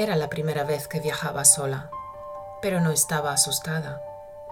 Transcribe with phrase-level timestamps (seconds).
[0.00, 1.90] Era la primera vez que viajaba sola,
[2.62, 4.02] pero no estaba asustada.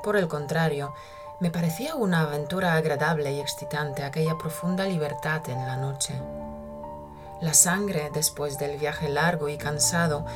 [0.02, 0.92] Por el contrario,
[1.41, 6.12] me parecía una aventura agradable y excitante aquella profunda libertad en la noche.
[7.41, 10.27] La sangre, después del viaje largo y cansado,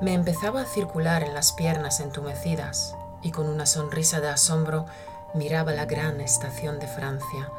[0.00, 4.86] me empezaba a circular en las piernas entumecidas y con una sonrisa de asombro
[5.34, 7.50] miraba la gran estación de Francia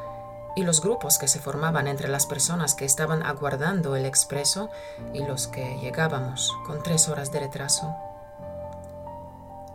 [0.56, 4.70] y los grupos que se formaban entre las personas que estaban aguardando el expreso
[5.12, 7.94] y los que llegábamos con tres horas de retraso.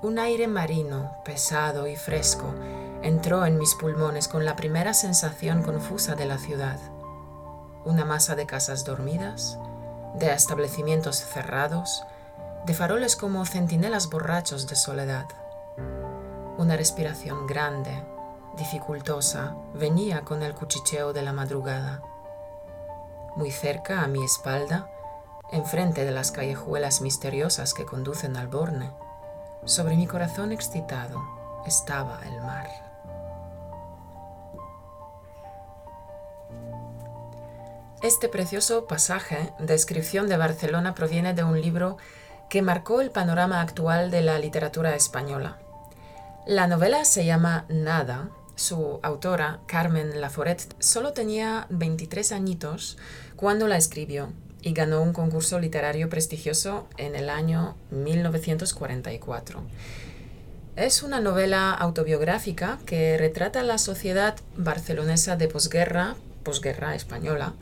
[0.02, 2.54] Un aire marino, pesado y fresco,
[3.02, 6.80] entró en mis pulmones con la primera sensación confusa de la ciudad.
[7.84, 9.58] Una masa de casas dormidas,
[10.16, 12.04] de establecimientos cerrados,
[12.66, 15.26] de faroles como centinelas borrachos de soledad.
[16.58, 18.04] Una respiración grande,
[18.58, 22.02] dificultosa, venía con el cuchicheo de la madrugada.
[23.36, 24.90] Muy cerca a mi espalda,
[25.52, 28.92] enfrente de las callejuelas misteriosas que conducen al Borne,
[29.66, 31.22] sobre mi corazón excitado
[31.66, 32.68] estaba el mar.
[38.02, 41.98] Este precioso pasaje, descripción de Barcelona, proviene de un libro
[42.48, 45.58] que marcó el panorama actual de la literatura española.
[46.46, 48.30] La novela se llama Nada.
[48.60, 52.98] Su autora, Carmen Laforet, solo tenía 23 añitos
[53.38, 59.64] cuando la escribió y ganó un concurso literario prestigioso en el año 1944.
[60.76, 67.54] Es una novela autobiográfica que retrata la sociedad barcelonesa de posguerra, posguerra española,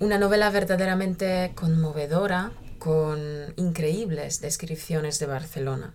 [0.00, 5.92] una novela verdaderamente conmovedora con increíbles descripciones de Barcelona.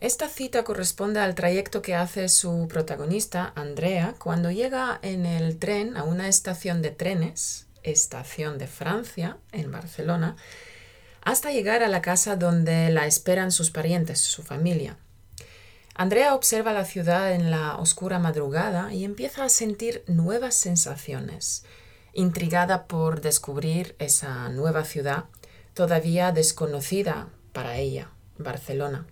[0.00, 5.96] Esta cita corresponde al trayecto que hace su protagonista, Andrea, cuando llega en el tren
[5.96, 10.36] a una estación de trenes, estación de Francia, en Barcelona,
[11.22, 14.98] hasta llegar a la casa donde la esperan sus parientes, su familia.
[15.96, 21.64] Andrea observa la ciudad en la oscura madrugada y empieza a sentir nuevas sensaciones,
[22.12, 25.24] intrigada por descubrir esa nueva ciudad
[25.74, 29.08] todavía desconocida para ella, Barcelona.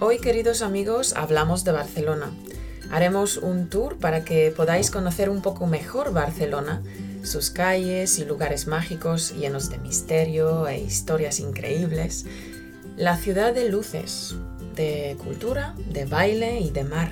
[0.00, 2.32] Hoy, queridos amigos, hablamos de Barcelona.
[2.90, 6.82] Haremos un tour para que podáis conocer un poco mejor Barcelona,
[7.22, 12.26] sus calles y lugares mágicos llenos de misterio e historias increíbles.
[12.96, 14.34] La ciudad de luces,
[14.74, 17.10] de cultura, de baile y de mar.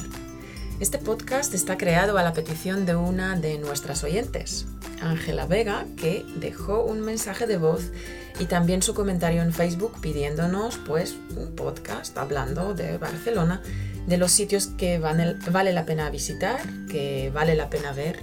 [0.82, 4.66] Este podcast está creado a la petición de una de nuestras oyentes,
[5.00, 7.93] Ángela Vega, que dejó un mensaje de voz
[8.41, 13.62] y también su comentario en Facebook pidiéndonos pues un podcast hablando de Barcelona,
[14.09, 16.59] de los sitios que vale la pena visitar,
[16.91, 18.19] que vale la pena ver.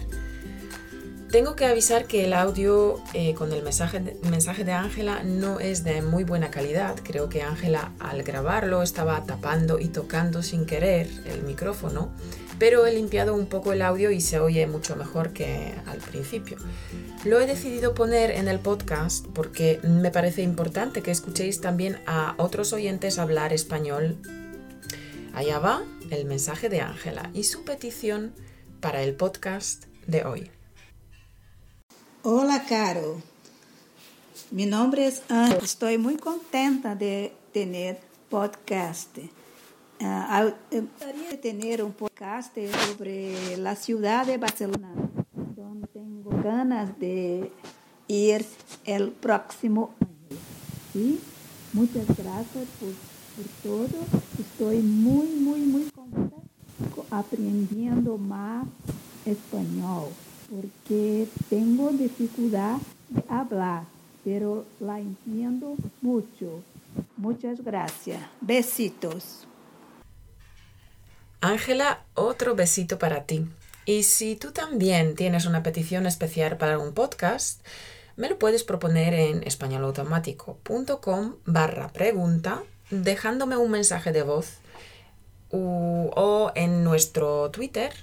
[1.32, 6.02] Tengo que avisar que el audio eh, con el mensaje de Ángela no es de
[6.02, 6.96] muy buena calidad.
[7.04, 12.10] Creo que Ángela al grabarlo estaba tapando y tocando sin querer el micrófono
[12.60, 16.58] pero he limpiado un poco el audio y se oye mucho mejor que al principio.
[17.24, 22.36] Lo he decidido poner en el podcast porque me parece importante que escuchéis también a
[22.38, 24.18] otros oyentes hablar español.
[25.34, 28.34] Allá va el mensaje de Ángela y su petición
[28.82, 30.52] para el podcast de hoy.
[32.24, 33.22] Hola, Caro.
[34.52, 35.64] Mi nombre es Ángela.
[35.64, 38.00] Estoy muy contenta de tener
[38.30, 39.18] podcast.
[40.02, 44.94] Uh, gustaría tener un podcast sobre la ciudad de Barcelona,
[45.56, 47.52] donde tengo ganas de
[48.08, 48.46] ir
[48.86, 50.40] el próximo año.
[50.94, 51.20] ¿Sí?
[51.74, 52.94] Muchas gracias por,
[53.36, 54.06] por todo.
[54.40, 56.38] Estoy muy, muy, muy contenta
[57.12, 58.68] aprendiendo más
[59.26, 60.08] español,
[60.50, 62.78] porque tengo dificultad
[63.10, 63.84] de hablar,
[64.24, 66.64] pero la entiendo mucho.
[67.18, 68.22] Muchas gracias.
[68.42, 69.46] Besitos.
[71.42, 73.48] Ángela, otro besito para ti.
[73.86, 77.66] Y si tú también tienes una petición especial para un podcast,
[78.18, 84.58] me lo puedes proponer en españolautomático.com barra pregunta, dejándome un mensaje de voz
[85.52, 87.94] o en nuestro Twitter,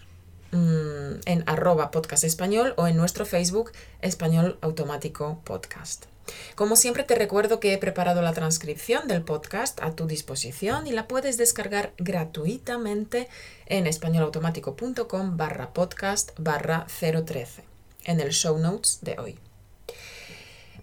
[0.53, 6.06] mm, en arroba podcast español o en nuestro Facebook español automático podcast.
[6.55, 10.93] Como siempre te recuerdo que he preparado la transcripción del podcast a tu disposición y
[10.93, 13.28] la puedes descargar gratuitamente
[13.67, 17.64] en españolautomático.com barra podcast barra 013
[18.05, 19.38] en el show notes de hoy.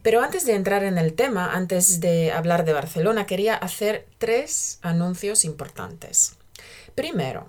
[0.02, 4.80] Pero antes de entrar en el tema, antes de hablar de Barcelona, quería hacer tres
[4.82, 6.36] anuncios importantes.
[6.94, 7.48] Primero,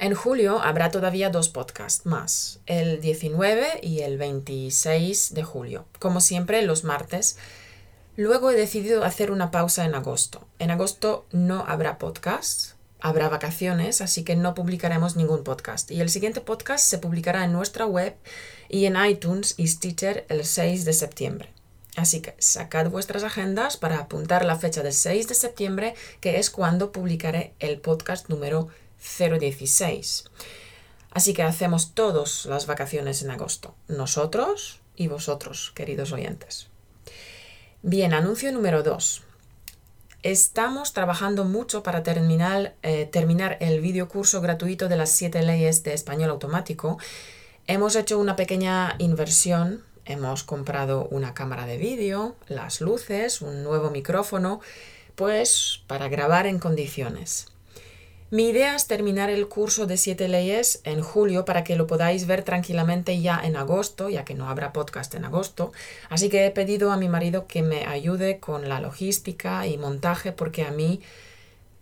[0.00, 6.22] En julio habrá todavía dos podcasts más, el 19 y el 26 de julio, como
[6.22, 7.36] siempre los martes.
[8.16, 10.48] Luego he decidido hacer una pausa en agosto.
[10.58, 15.90] En agosto no habrá podcast, habrá vacaciones, así que no publicaremos ningún podcast.
[15.90, 18.16] Y el siguiente podcast se publicará en nuestra web
[18.70, 21.50] y en iTunes y Stitcher el 6 de septiembre.
[21.96, 26.48] Así que sacad vuestras agendas para apuntar la fecha del 6 de septiembre, que es
[26.48, 28.68] cuando publicaré el podcast número
[29.00, 30.24] 016.
[31.10, 36.68] Así que hacemos todas las vacaciones en agosto, nosotros y vosotros, queridos oyentes.
[37.82, 39.22] Bien, anuncio número 2.
[40.22, 45.94] Estamos trabajando mucho para terminar, eh, terminar el videocurso gratuito de las 7 leyes de
[45.94, 46.98] español automático.
[47.66, 53.90] Hemos hecho una pequeña inversión, hemos comprado una cámara de vídeo, las luces, un nuevo
[53.90, 54.60] micrófono,
[55.14, 57.46] pues para grabar en condiciones.
[58.32, 62.28] Mi idea es terminar el curso de siete leyes en julio para que lo podáis
[62.28, 65.72] ver tranquilamente ya en agosto, ya que no habrá podcast en agosto.
[66.08, 70.30] Así que he pedido a mi marido que me ayude con la logística y montaje
[70.30, 71.00] porque a mí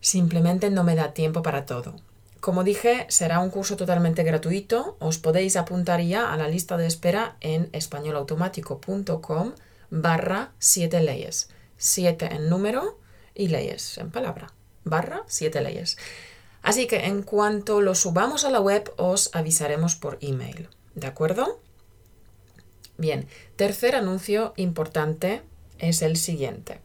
[0.00, 1.96] simplemente no me da tiempo para todo.
[2.40, 4.96] Como dije, será un curso totalmente gratuito.
[5.00, 9.52] Os podéis apuntar ya a la lista de espera en españolautomático.com
[9.90, 11.50] barra siete leyes.
[11.76, 12.98] Siete en número
[13.34, 14.54] y leyes en palabra.
[14.84, 15.98] Barra siete leyes.
[16.62, 20.68] Así que en cuanto lo subamos a la web os avisaremos por email.
[20.94, 21.60] ¿De acuerdo?
[22.96, 25.42] Bien, tercer anuncio importante
[25.78, 26.80] es el siguiente.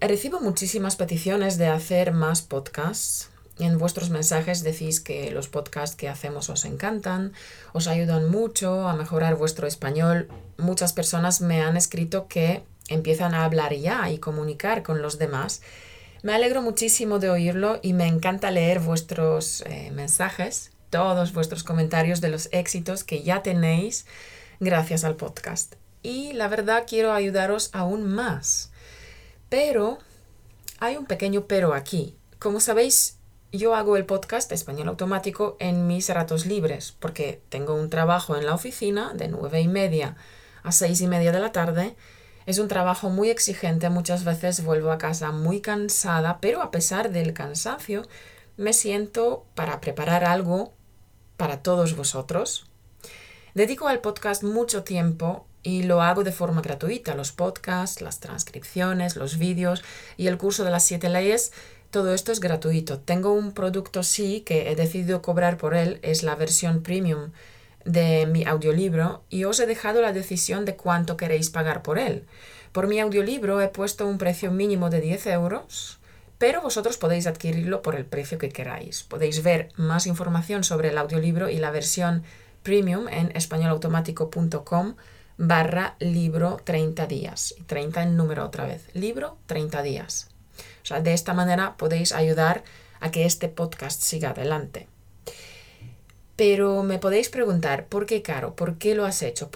[0.00, 3.28] recibo muchísimas peticiones de hacer más podcasts.
[3.58, 7.34] En vuestros mensajes decís que los podcasts que hacemos os encantan,
[7.74, 10.28] os ayudan mucho a mejorar vuestro español.
[10.56, 15.60] Muchas personas me han escrito que empiezan a hablar ya y comunicar con los demás
[16.22, 22.20] me alegro muchísimo de oírlo y me encanta leer vuestros eh, mensajes, todos vuestros comentarios
[22.20, 24.06] de los éxitos que ya tenéis
[24.58, 25.76] gracias al podcast.
[26.02, 28.70] Y la verdad quiero ayudaros aún más.
[29.48, 29.98] Pero
[30.78, 32.16] hay un pequeño pero aquí.
[32.38, 33.16] Como sabéis,
[33.52, 38.46] yo hago el podcast Español Automático en mis ratos libres, porque tengo un trabajo en
[38.46, 40.16] la oficina de nueve y media
[40.62, 41.96] a seis y media de la tarde
[42.46, 47.10] es un trabajo muy exigente, muchas veces vuelvo a casa muy cansada, pero a pesar
[47.10, 48.06] del cansancio,
[48.56, 50.72] me siento para preparar algo
[51.36, 52.66] para todos vosotros.
[53.54, 57.14] Dedico al podcast mucho tiempo y lo hago de forma gratuita.
[57.14, 59.82] Los podcasts, las transcripciones, los vídeos
[60.16, 61.52] y el curso de las siete leyes,
[61.90, 63.00] todo esto es gratuito.
[63.00, 67.32] Tengo un producto sí que he decidido cobrar por él, es la versión premium
[67.84, 72.26] de mi audiolibro y os he dejado la decisión de cuánto queréis pagar por él.
[72.72, 75.98] Por mi audiolibro he puesto un precio mínimo de 10 euros,
[76.38, 79.02] pero vosotros podéis adquirirlo por el precio que queráis.
[79.02, 82.22] Podéis ver más información sobre el audiolibro y la versión
[82.62, 84.94] premium en españolautomático.com
[85.36, 87.54] barra libro 30 días.
[87.66, 88.88] 30 en número otra vez.
[88.94, 90.28] Libro 30 días.
[90.82, 92.62] O sea, de esta manera podéis ayudar
[93.00, 94.86] a que este podcast siga adelante.
[96.40, 98.56] Pero me podéis preguntar, ¿por qué caro?
[98.56, 99.50] ¿Por qué lo has hecho?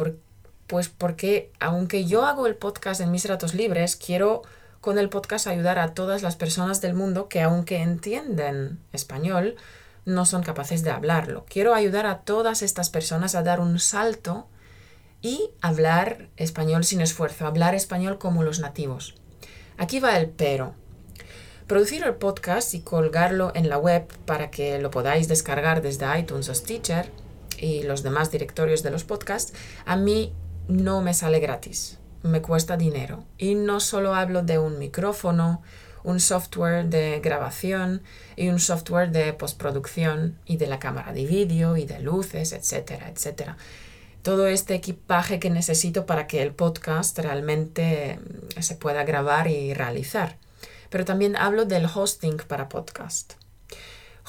[0.66, 4.42] pues porque aunque yo hago el podcast en mis ratos libres, quiero
[4.82, 9.56] con el podcast ayudar a todas las personas del mundo que aunque entienden español,
[10.04, 11.46] no son capaces de hablarlo.
[11.48, 14.46] Quiero ayudar a todas estas personas a dar un salto
[15.22, 19.14] y hablar español sin esfuerzo, hablar español como los nativos.
[19.78, 20.74] Aquí va el pero.
[21.66, 26.50] Producir el podcast y colgarlo en la web para que lo podáis descargar desde iTunes
[26.50, 27.10] o Stitcher
[27.58, 29.54] y los demás directorios de los podcasts,
[29.86, 30.34] a mí
[30.68, 33.24] no me sale gratis, me cuesta dinero.
[33.38, 35.62] Y no solo hablo de un micrófono,
[36.02, 38.02] un software de grabación
[38.36, 43.08] y un software de postproducción y de la cámara de vídeo y de luces, etcétera,
[43.08, 43.56] etcétera.
[44.20, 48.18] Todo este equipaje que necesito para que el podcast realmente
[48.60, 50.43] se pueda grabar y realizar
[50.94, 53.32] pero también hablo del hosting para podcast.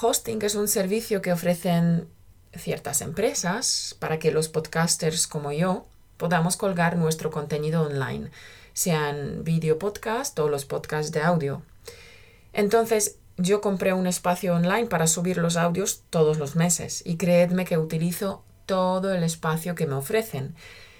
[0.02, 2.08] Hosting es un servicio que ofrecen
[2.56, 5.86] ciertas empresas para que los podcasters como yo
[6.18, 8.32] podamos colgar nuestro contenido online,
[8.74, 11.62] sean video podcast o los podcasts de audio.
[12.52, 17.66] Entonces, yo compré un espacio online para subir los audios todos los meses y creedme
[17.66, 20.56] que utilizo todo el espacio que me ofrecen.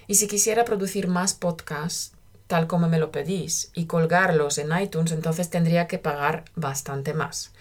[0.06, 2.15] Y si quisiera producir más podcasts,
[2.46, 7.52] tal como me lo pedís y colgarlos en iTunes, entonces tendría que pagar bastante más.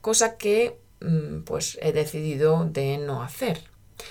[0.00, 3.62] Cosa que mm, pues he decidido de no hacer.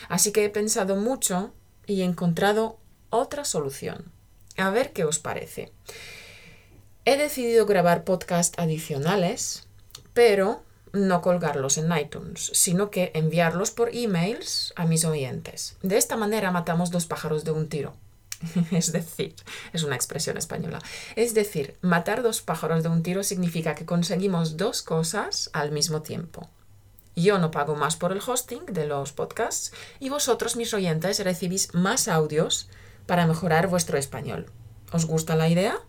[0.10, 1.54] Así que he pensado mucho
[1.86, 4.12] y he encontrado otra solución.
[4.58, 5.72] A ver qué os parece.
[7.06, 9.68] He decidido grabar podcasts adicionales,
[10.14, 15.78] pero no colgarlos en iTunes, sino que enviarlos por emails a mis oyentes.
[15.82, 17.94] De esta manera matamos dos pájaros de un tiro.
[18.72, 19.36] es decir,
[19.74, 20.80] es una expresión española.
[21.16, 26.02] Es decir, matar dos pájaros de un tiro significa que conseguimos dos cosas al mismo
[26.02, 26.50] tiempo.
[27.16, 31.74] Yo no pago más por el hosting de los podcasts y vosotros, mis oyentes, recibís
[31.74, 32.70] más audios
[33.08, 34.52] para mejorar vuestro español.
[34.92, 35.80] ¿Os gusta la idea?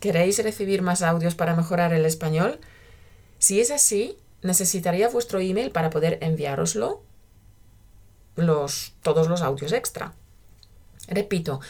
[0.00, 2.58] ¿Queréis recibir más audios para mejorar el español?
[3.38, 7.02] Si es así, necesitaría vuestro email para poder enviároslo
[8.34, 10.14] los, todos los audios extra.
[11.08, 11.60] Repito,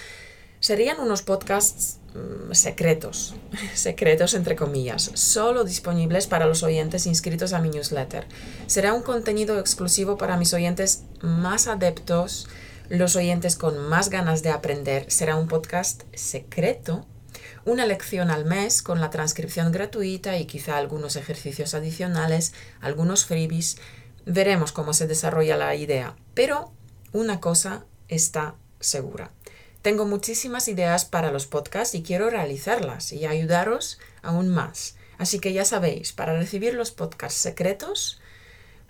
[0.60, 3.34] serían unos podcasts mm, secretos,
[3.74, 8.26] secretos entre comillas, solo disponibles para los oyentes inscritos a mi newsletter.
[8.66, 12.48] Será un contenido exclusivo para mis oyentes más adeptos,
[12.88, 15.10] los oyentes con más ganas de aprender.
[15.10, 17.06] Será un podcast secreto,
[17.64, 23.76] una lección al mes con la transcripción gratuita y quizá algunos ejercicios adicionales, algunos freebies.
[24.26, 26.72] Veremos cómo se desarrolla la idea, pero
[27.12, 29.30] una cosa está segura.
[29.82, 34.96] Tengo muchísimas ideas para los podcasts y quiero realizarlas y ayudaros aún más.
[35.18, 38.20] Así que ya sabéis, para recibir los podcasts secretos,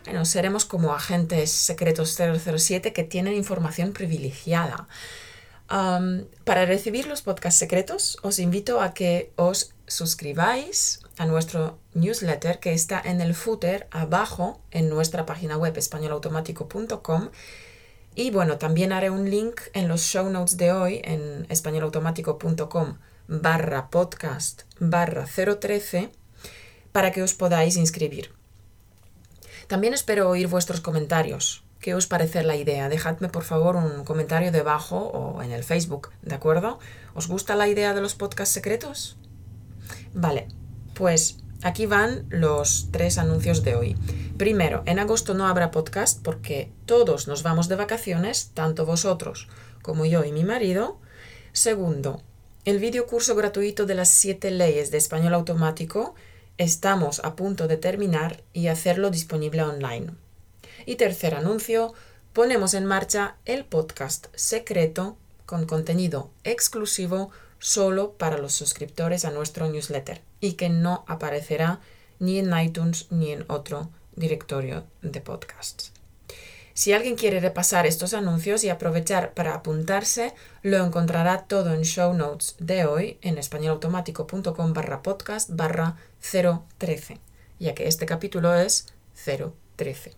[0.05, 4.87] bueno, seremos como agentes secretos 007 que tienen información privilegiada.
[5.67, 12.73] para recibir los podcasts secretos, os invito a que os suscribáis a nuestro newsletter que
[12.73, 17.31] está en el footer abajo en nuestra página web españolautomático.com
[18.15, 23.91] y bueno, también haré un link en los show notes de hoy en españolautomático.com barra
[23.91, 26.11] podcast barra 013
[26.93, 28.33] para que os podáis inscribir.
[29.67, 31.65] También espero oír vuestros comentarios.
[31.81, 32.89] ¿Qué os parece la idea?
[32.89, 36.79] Dejadme por favor un comentario debajo o en el Facebook, ¿de acuerdo?
[37.15, 39.19] ¿Os gusta la idea de los podcasts secretos?
[40.15, 40.49] Vale,
[40.95, 43.97] pues Aquí van los tres anuncios de hoy.
[44.37, 49.49] Primero, en agosto no habrá podcast porque todos nos vamos de vacaciones, tanto vosotros
[49.83, 50.99] como yo y mi marido.
[51.53, 52.23] Segundo,
[52.65, 56.15] el video curso gratuito de las siete leyes de español automático
[56.59, 60.13] estamos a punto de terminar y hacerlo disponible online.
[60.87, 61.95] Y tercer anuncio,
[62.33, 69.69] ponemos en marcha el podcast secreto con contenido exclusivo solo para los suscriptores a nuestro
[69.69, 71.81] newsletter y que no aparecerá
[72.19, 75.93] ni en iTunes ni en otro directorio de podcasts.
[76.75, 82.13] Si alguien quiere repasar estos anuncios y aprovechar para apuntarse, lo encontrará todo en show
[82.13, 87.21] notes de hoy en españolautomático.com barra podcast barra 013,
[87.61, 88.87] ya que este capítulo es
[89.77, 90.13] 013.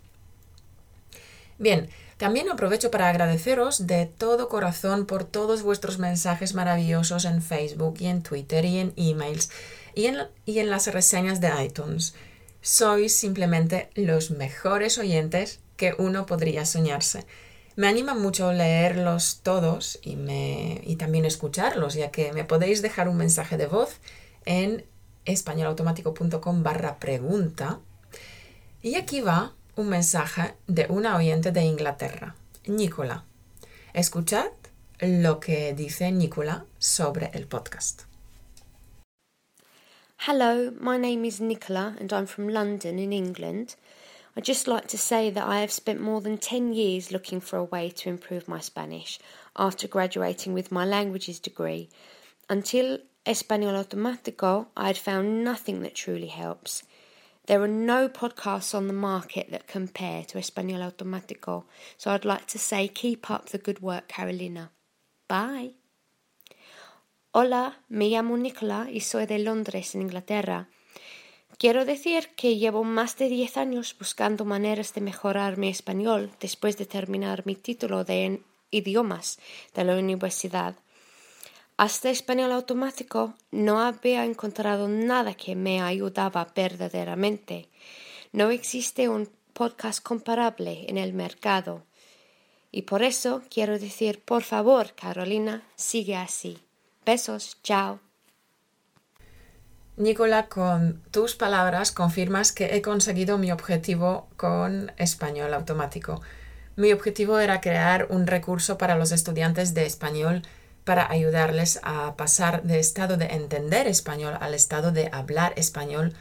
[1.59, 7.97] Bien, también aprovecho para agradeceros de todo corazón por todos vuestros mensajes maravillosos en Facebook
[8.01, 9.51] y en Twitter y en emails
[9.97, 12.15] y en, y en las reseñas de iTunes.
[12.61, 17.27] Sois simplemente los mejores oyentes que uno podría soñarse.
[17.75, 23.09] Me anima mucho leerlos todos y, me, y también escucharlos, ya que me podéis dejar
[23.09, 24.01] un mensaje de voz
[24.45, 24.85] en
[25.25, 27.81] españolautomático.com barra pregunta.
[28.83, 32.37] Y aquí va un mensaje de una oyente de Inglaterra,
[32.67, 33.25] Nicola.
[33.95, 34.47] Escuchad
[35.01, 38.03] lo que dice Nicola sobre el podcast.
[40.21, 43.77] Hello, my name is Nicola and I'm from London in England.
[44.37, 47.59] I'd just like to say that I have spent more than 10 years looking for
[47.59, 49.21] a way to improve my Spanish
[49.57, 51.91] after graduating with my languages degree.
[52.51, 56.83] Until Español Automático, I had found nothing that truly helps.
[57.47, 61.65] There are no podcasts on the market that compare to Español Automático,
[61.97, 64.73] so I'd like to say keep up the good work, Carolina.
[65.29, 65.75] Bye.
[67.39, 70.71] Hola, me llamo Nicola y soy de Londres, en Inglaterra.
[71.59, 76.79] Quiero decir que llevo más de 10 años buscando maneras de mejorar mi español después
[76.79, 78.41] de terminar mi título de
[78.71, 79.39] idiomas
[79.75, 80.77] de la universidad.
[81.77, 87.69] Hasta español automático no había encontrado nada que me ayudaba verdaderamente.
[88.33, 91.85] No existe un podcast comparable en el mercado.
[92.73, 96.66] Y por eso quiero decir, por favor, Carolina, sigue así.
[97.07, 98.01] Besos, chao.
[99.97, 106.21] Nicola, con tus palabras confirmas que he conseguido mi objetivo con español automático.
[106.75, 110.43] Mi objetivo era crear un recurso para los estudiantes de español
[110.83, 116.13] para ayudarles a pasar de estado de entender español al estado de hablar español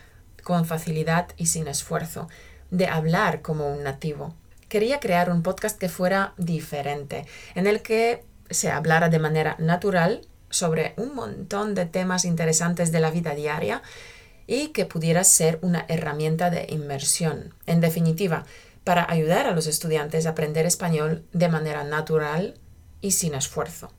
[0.43, 2.29] con facilidad y sin esfuerzo,
[2.69, 4.35] de hablar como un nativo.
[4.69, 7.25] Quería crear un podcast que fuera diferente,
[7.55, 12.99] en el que se hablara de manera natural sobre un montón de temas interesantes de
[12.99, 13.81] la vida diaria
[14.47, 17.53] y que pudiera ser una herramienta de inmersión.
[17.65, 18.45] En definitiva,
[18.83, 22.55] para ayudar a los estudiantes a aprender español de manera natural
[23.01, 23.91] y sin esfuerzo.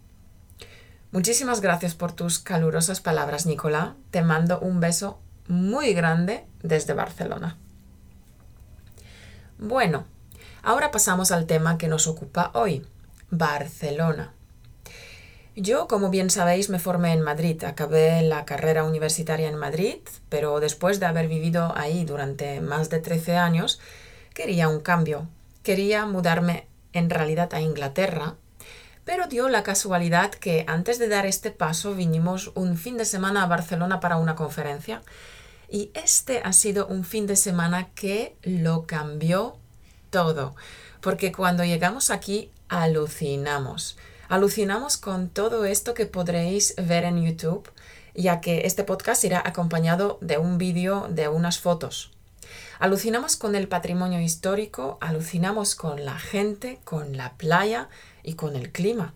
[1.12, 3.90] Muchísimas gracias por tus calurosas palabras, Nicolás.
[4.10, 7.56] Te mando un beso muy grande desde Barcelona.
[9.58, 10.04] Bueno,
[10.62, 12.86] ahora pasamos al tema que nos ocupa hoy,
[13.30, 14.35] Barcelona.
[15.58, 17.64] Yo, como bien sabéis, me formé en Madrid.
[17.64, 19.96] Acabé la carrera universitaria en Madrid,
[20.28, 23.80] pero después de haber vivido ahí durante más de 13 años,
[24.34, 25.26] quería un cambio.
[25.62, 28.34] Quería mudarme en realidad a Inglaterra,
[29.06, 33.42] pero dio la casualidad que antes de dar este paso vinimos un fin de semana
[33.42, 35.00] a Barcelona para una conferencia
[35.70, 39.56] y este ha sido un fin de semana que lo cambió
[40.10, 40.54] todo,
[41.00, 43.96] porque cuando llegamos aquí alucinamos
[44.28, 47.70] Alucinamos con todo esto que podréis ver en YouTube,
[48.14, 52.10] ya que este podcast irá acompañado de un vídeo de unas fotos.
[52.80, 57.88] Alucinamos con el patrimonio histórico, alucinamos con la gente, con la playa
[58.24, 59.14] y con el clima.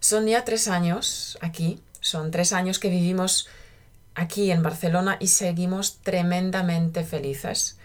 [0.00, 3.48] Son ya tres años aquí, son tres años que vivimos
[4.14, 7.78] aquí en Barcelona y seguimos tremendamente felices.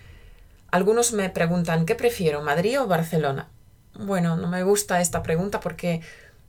[0.71, 3.49] Algunos me preguntan, ¿qué prefiero, Madrid o Barcelona?
[3.93, 6.01] Bueno, no me gusta esta pregunta porque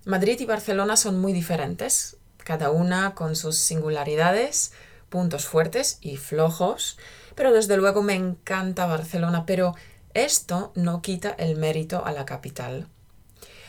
[0.05, 4.73] Madrid y Barcelona son muy diferentes, cada una con sus singularidades,
[5.11, 6.99] puntos fuertes y flojos,
[7.35, 9.75] pero desde luego me encanta Barcelona, pero
[10.15, 12.89] esto no quita el mérito a la capital.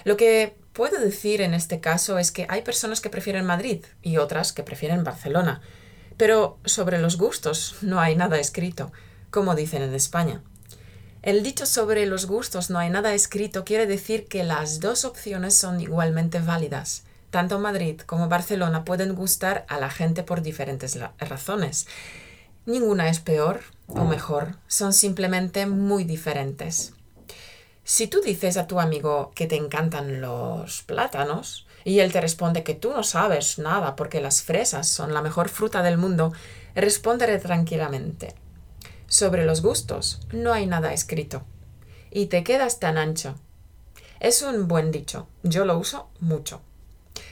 [0.05, 4.17] Lo que puedo decir en este caso es que hay personas que prefieren Madrid y
[4.17, 5.61] otras que prefieren Barcelona,
[6.15, 8.93] pero sobre los gustos no hay nada escrito,
[9.31, 10.41] como dicen en España.
[11.23, 15.55] El dicho sobre los gustos no hay nada escrito quiere decir que las dos opciones
[15.55, 17.03] son igualmente válidas.
[17.29, 21.85] Tanto Madrid como Barcelona pueden gustar a la gente por diferentes razones.
[22.65, 26.93] Ninguna es peor o mejor, son simplemente muy diferentes.
[27.83, 32.63] Si tú dices a tu amigo que te encantan los plátanos y él te responde
[32.63, 36.33] que tú no sabes nada porque las fresas son la mejor fruta del mundo,
[36.73, 38.40] responderé tranquilamente.
[39.11, 41.43] Sobre los gustos no hay nada escrito.
[42.11, 43.35] Y te quedas tan ancho.
[44.21, 45.27] Es un buen dicho.
[45.43, 46.61] Yo lo uso mucho.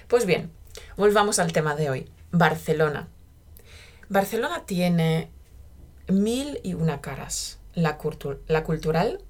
[0.10, 0.52] Pues bien,
[0.98, 2.12] volvamos al tema de hoy.
[2.34, 3.08] Barcelona.
[4.10, 5.32] Barcelona tiene
[6.10, 7.60] mil y una caras.
[7.76, 7.98] La,
[8.50, 9.22] la cultural,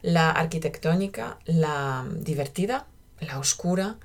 [0.00, 2.86] la arquitectónica, la divertida,
[3.18, 3.96] la oscura,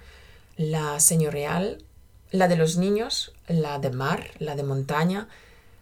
[0.57, 1.85] la señorial,
[2.31, 5.27] la de los niños, la de mar, la de montaña,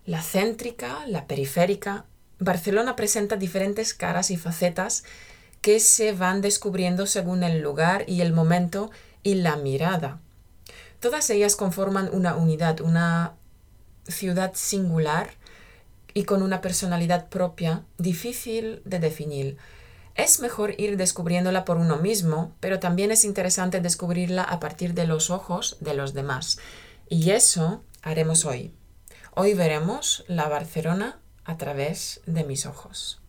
[0.05, 2.05] la céntrica, la periférica.
[2.39, 5.03] Barcelona presenta diferentes caras y facetas
[5.61, 8.91] que se van descubriendo según el lugar y el momento
[9.23, 10.19] y la mirada.
[10.99, 13.33] Todas ellas conforman una unidad, una
[14.07, 15.31] ciudad singular
[16.13, 19.57] y con una personalidad propia difícil de definir.
[20.15, 25.07] Es mejor ir descubriéndola por uno mismo, pero también es interesante descubrirla a partir de
[25.07, 26.59] los ojos de los demás.
[27.09, 28.73] Y eso haremos hoy.
[29.35, 33.19] Hoy veremos la Barcelona a través de mis ojos.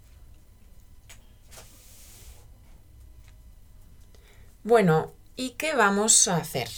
[4.65, 6.69] Bueno, ¿y qué vamos a hacer?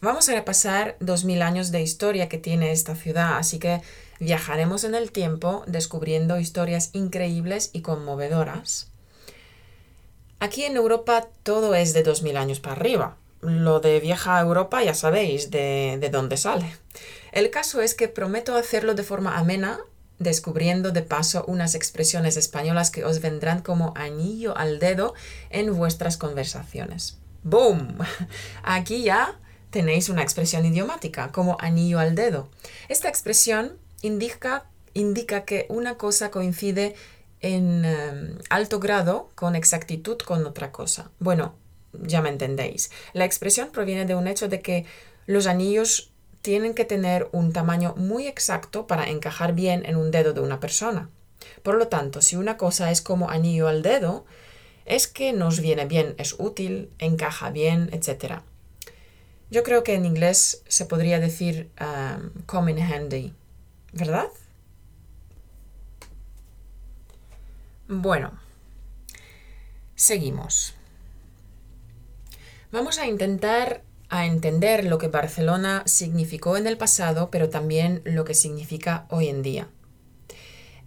[0.00, 3.82] Vamos a repasar 2000 años de historia que tiene esta ciudad, así que
[4.18, 8.90] viajaremos en el tiempo descubriendo historias increíbles y conmovedoras.
[10.40, 13.16] Aquí en Europa todo es de 2000 años para arriba.
[13.42, 16.66] Lo de vieja Europa ya sabéis de, de dónde sale.
[17.32, 19.80] El caso es que prometo hacerlo de forma amena,
[20.18, 25.14] descubriendo de paso unas expresiones españolas que os vendrán como anillo al dedo
[25.48, 27.18] en vuestras conversaciones.
[27.42, 27.98] ¡Boom!
[28.62, 29.38] Aquí ya
[29.70, 32.50] tenéis una expresión idiomática, como anillo al dedo.
[32.88, 36.94] Esta expresión indica, indica que una cosa coincide
[37.40, 41.10] en em, alto grado con exactitud con otra cosa.
[41.18, 41.54] Bueno,
[41.92, 42.90] ya me entendéis.
[43.12, 44.86] La expresión proviene de un hecho de que
[45.26, 46.12] los anillos
[46.42, 50.60] tienen que tener un tamaño muy exacto para encajar bien en un dedo de una
[50.60, 51.10] persona.
[51.62, 54.24] Por lo tanto, si una cosa es como anillo al dedo,
[54.84, 58.40] es que nos viene bien, es útil, encaja bien, etc.
[59.50, 63.34] Yo creo que en inglés se podría decir um, come in handy,
[63.92, 64.28] ¿verdad?
[67.88, 68.32] Bueno,
[69.96, 70.74] seguimos.
[72.70, 78.24] Vamos a intentar a entender lo que Barcelona significó en el pasado, pero también lo
[78.24, 79.68] que significa hoy en día.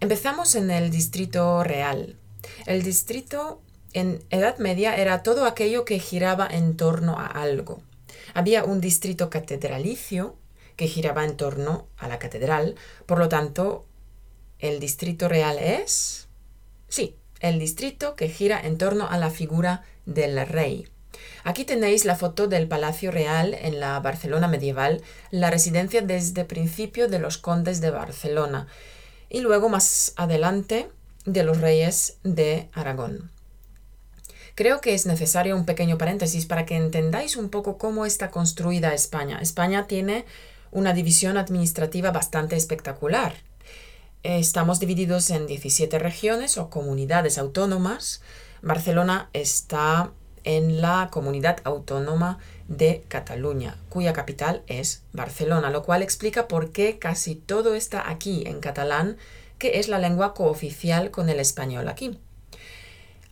[0.00, 2.16] Empezamos en el Distrito Real.
[2.66, 3.62] El distrito
[3.94, 7.80] en Edad Media era todo aquello que giraba en torno a algo.
[8.34, 10.36] Había un distrito catedralicio,
[10.76, 12.74] que giraba en torno a la catedral.
[13.06, 13.86] Por lo tanto,
[14.58, 16.28] el distrito real es...
[16.88, 20.88] Sí, el distrito que gira en torno a la figura del rey.
[21.42, 27.08] Aquí tenéis la foto del Palacio Real en la Barcelona medieval, la residencia desde principio
[27.08, 28.66] de los condes de Barcelona
[29.28, 30.88] y luego más adelante
[31.24, 33.30] de los reyes de Aragón.
[34.54, 38.94] Creo que es necesario un pequeño paréntesis para que entendáis un poco cómo está construida
[38.94, 39.40] España.
[39.40, 40.24] España tiene
[40.70, 43.34] una división administrativa bastante espectacular.
[44.22, 48.22] Estamos divididos en 17 regiones o comunidades autónomas.
[48.62, 50.12] Barcelona está
[50.44, 56.98] en la comunidad autónoma de Cataluña, cuya capital es Barcelona, lo cual explica por qué
[56.98, 59.16] casi todo está aquí en catalán,
[59.58, 62.18] que es la lengua cooficial con el español aquí.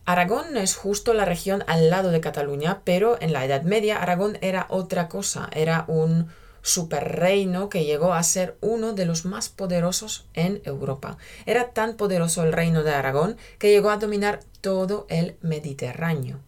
[0.05, 4.37] Aragón es justo la región al lado de Cataluña, pero en la Edad Media Aragón
[4.41, 6.27] era otra cosa, era un
[6.61, 11.17] superreino que llegó a ser uno de los más poderosos en Europa.
[11.45, 16.39] Era tan poderoso el reino de Aragón que llegó a dominar todo el Mediterráneo.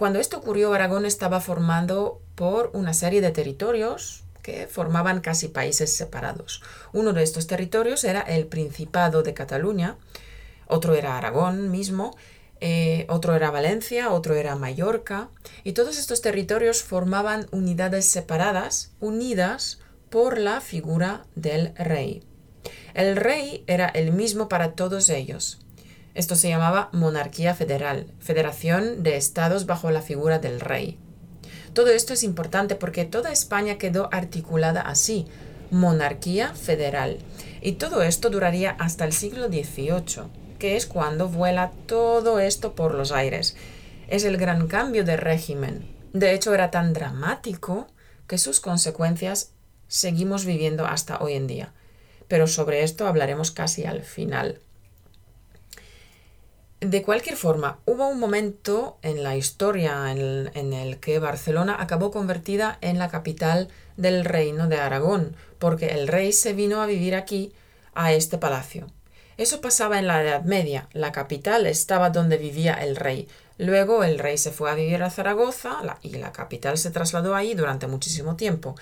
[0.00, 5.94] Cuando esto ocurrió, Aragón estaba formado por una serie de territorios que formaban casi países
[5.94, 6.62] separados.
[6.94, 9.98] Uno de estos territorios era el Principado de Cataluña,
[10.66, 12.16] otro era Aragón mismo,
[12.62, 15.28] eh, otro era Valencia, otro era Mallorca,
[15.64, 22.22] y todos estos territorios formaban unidades separadas, unidas por la figura del rey.
[22.94, 25.58] El rey era el mismo para todos ellos.
[26.20, 30.98] Esto se llamaba monarquía federal, federación de estados bajo la figura del rey.
[31.72, 35.28] Todo esto es importante porque toda España quedó articulada así,
[35.70, 37.20] monarquía federal.
[37.62, 40.24] Y todo esto duraría hasta el siglo XVIII,
[40.58, 43.56] que es cuando vuela todo esto por los aires.
[44.06, 45.88] Es el gran cambio de régimen.
[46.12, 47.86] De hecho, era tan dramático
[48.26, 49.54] que sus consecuencias
[49.88, 51.72] seguimos viviendo hasta hoy en día.
[52.28, 54.60] Pero sobre esto hablaremos casi al final.
[56.80, 62.78] De cualquier forma, hubo un momento en la historia en, el que Barcelona acabó convertida
[62.80, 67.52] en la capital del reino de Aragón, porque el rey se vino a vivir aquí,
[67.92, 68.86] a este palacio.
[69.36, 73.28] Eso pasaba en la Edad Media, la capital estaba donde vivía el rey.
[73.58, 77.52] Luego el rey se fue a vivir a Zaragoza y la capital se trasladó ahí
[77.52, 78.74] durante muchísimo tiempo,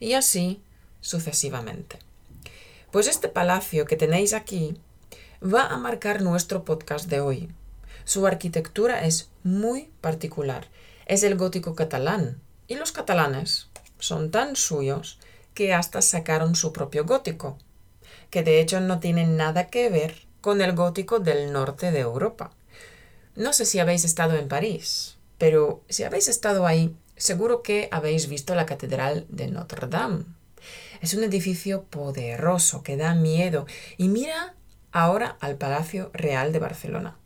[0.00, 0.62] y así
[1.02, 1.98] sucesivamente.
[2.90, 4.74] Pues este palacio que tenéis aquí
[5.42, 7.50] va a marcar nuestro podcast de hoy.
[8.04, 10.68] Su arquitectura es muy particular.
[11.06, 12.40] Es el gótico catalán.
[12.68, 15.18] Y los catalanes son tan suyos
[15.54, 17.58] que hasta sacaron su propio gótico,
[18.30, 22.52] que de hecho no tiene nada que ver con el gótico del norte de Europa.
[23.34, 28.28] No sé si habéis estado en París, pero si habéis estado ahí, seguro que habéis
[28.28, 30.24] visto la Catedral de Notre Dame.
[31.00, 34.54] Es un edificio poderoso que da miedo y mira
[34.92, 37.16] ahora al Palacio Real de Barcelona.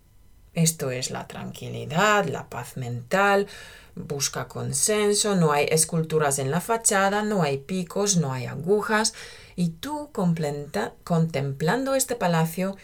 [0.54, 3.46] Esto es la tranquilidad, la paz mental,
[3.94, 9.12] busca consenso, no hay esculturas en la fachada, no hay picos, no hay agujas,
[9.54, 12.76] y tú contemplando este palacio,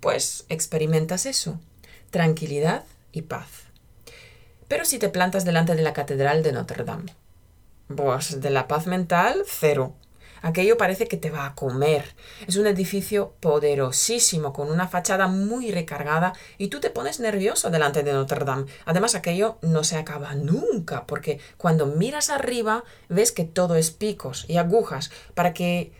[0.00, 1.60] pues experimentas eso,
[2.10, 3.48] tranquilidad y paz.
[4.68, 7.14] Pero si te plantas delante de la Catedral de Notre Dame,
[7.94, 9.94] pues de la paz mental, cero.
[10.44, 12.04] Aquello parece que te va a comer.
[12.46, 18.02] Es un edificio poderosísimo, con una fachada muy recargada, y tú te pones nervioso delante
[18.02, 18.66] de Notre Dame.
[18.84, 24.44] Además, aquello no se acaba nunca, porque cuando miras arriba ves que todo es picos
[24.46, 25.92] y agujas, para que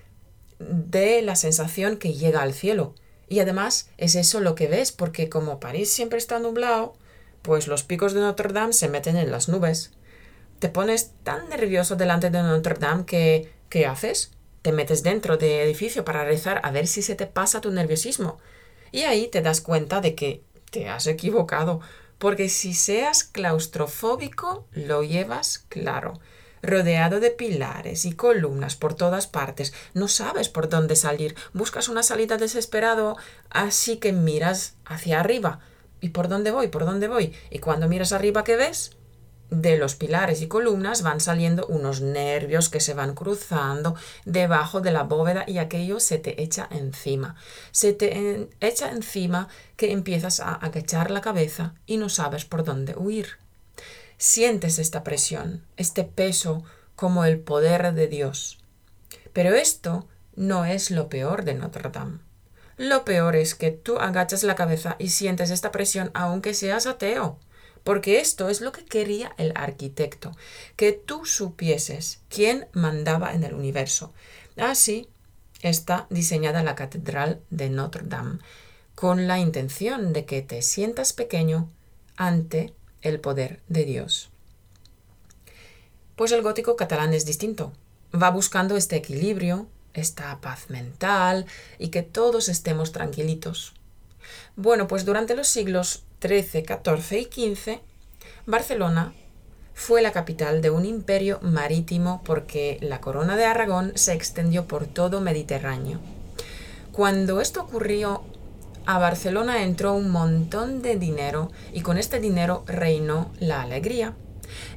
[0.59, 2.95] dé la sensación que llega al cielo.
[3.31, 6.93] Y además es eso lo que ves, porque como París siempre está nublado,
[7.41, 9.93] pues los picos de Notre Dame se meten en las nubes.
[10.59, 14.34] Te pones tan nervioso delante de Notre Dame que ¿qué haces?
[14.65, 18.39] Te metes dentro del edificio para rezar a ver si se te pasa tu nerviosismo.
[18.93, 21.81] Y ahí te das cuenta de que te has equivocado,
[22.17, 26.15] porque si seas claustrofóbico, lo llevas claro.
[26.63, 32.03] Rodeado de pilares y columnas por todas partes, no sabes por dónde salir, buscas una
[32.03, 33.19] salida desesperado,
[33.51, 35.61] así que miras hacia arriba.
[36.01, 36.69] ¿Y por dónde voy?
[36.69, 37.35] ¿Por dónde voy?
[37.51, 38.97] Y cuando miras arriba, ¿qué ves?
[39.51, 44.93] De los pilares y columnas van saliendo unos nervios que se van cruzando debajo de
[44.93, 47.37] la bóveda y aquello se te echa encima.
[47.71, 52.95] Se te echa encima que empiezas a agachar la cabeza y no sabes por dónde
[52.97, 53.39] huir.
[54.17, 56.65] Sientes esta presión, este peso
[56.97, 58.59] como el poder de Dios.
[59.33, 62.19] Pero esto no es lo peor de Notre Dame.
[62.77, 67.39] Lo peor es que tú agachas la cabeza y sientes esta presión aunque seas ateo
[67.85, 70.33] porque esto es lo que quería el arquitecto,
[70.77, 74.13] que tú supieses quién mandaba en el universo.
[74.57, 75.09] Así
[75.61, 78.39] está diseñada la Catedral de Notre Dame,
[78.95, 81.71] con la intención de que te sientas pequeño
[82.17, 84.31] ante el poder de Dios.
[86.17, 87.73] Pues el gótico catalán es distinto.
[88.15, 91.47] Va buscando este equilibrio, esta paz mental
[91.79, 93.75] y que todos estemos tranquilitos.
[94.57, 97.81] Bueno, pues durante los siglos XIII, XIV y XV,
[98.47, 99.13] Barcelona
[99.75, 104.87] fue la capital de un imperio marítimo porque la corona de Aragón se extendió por
[104.87, 106.01] todo Mediterráneo.
[106.93, 108.23] Cuando esto ocurrió,
[108.87, 114.15] a Barcelona entró un montón de dinero y con este dinero reinó la alegría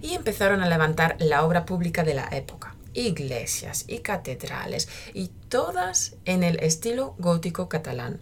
[0.01, 6.15] y empezaron a levantar la obra pública de la época, iglesias y catedrales y todas
[6.25, 8.19] en el estilo gótico catalán.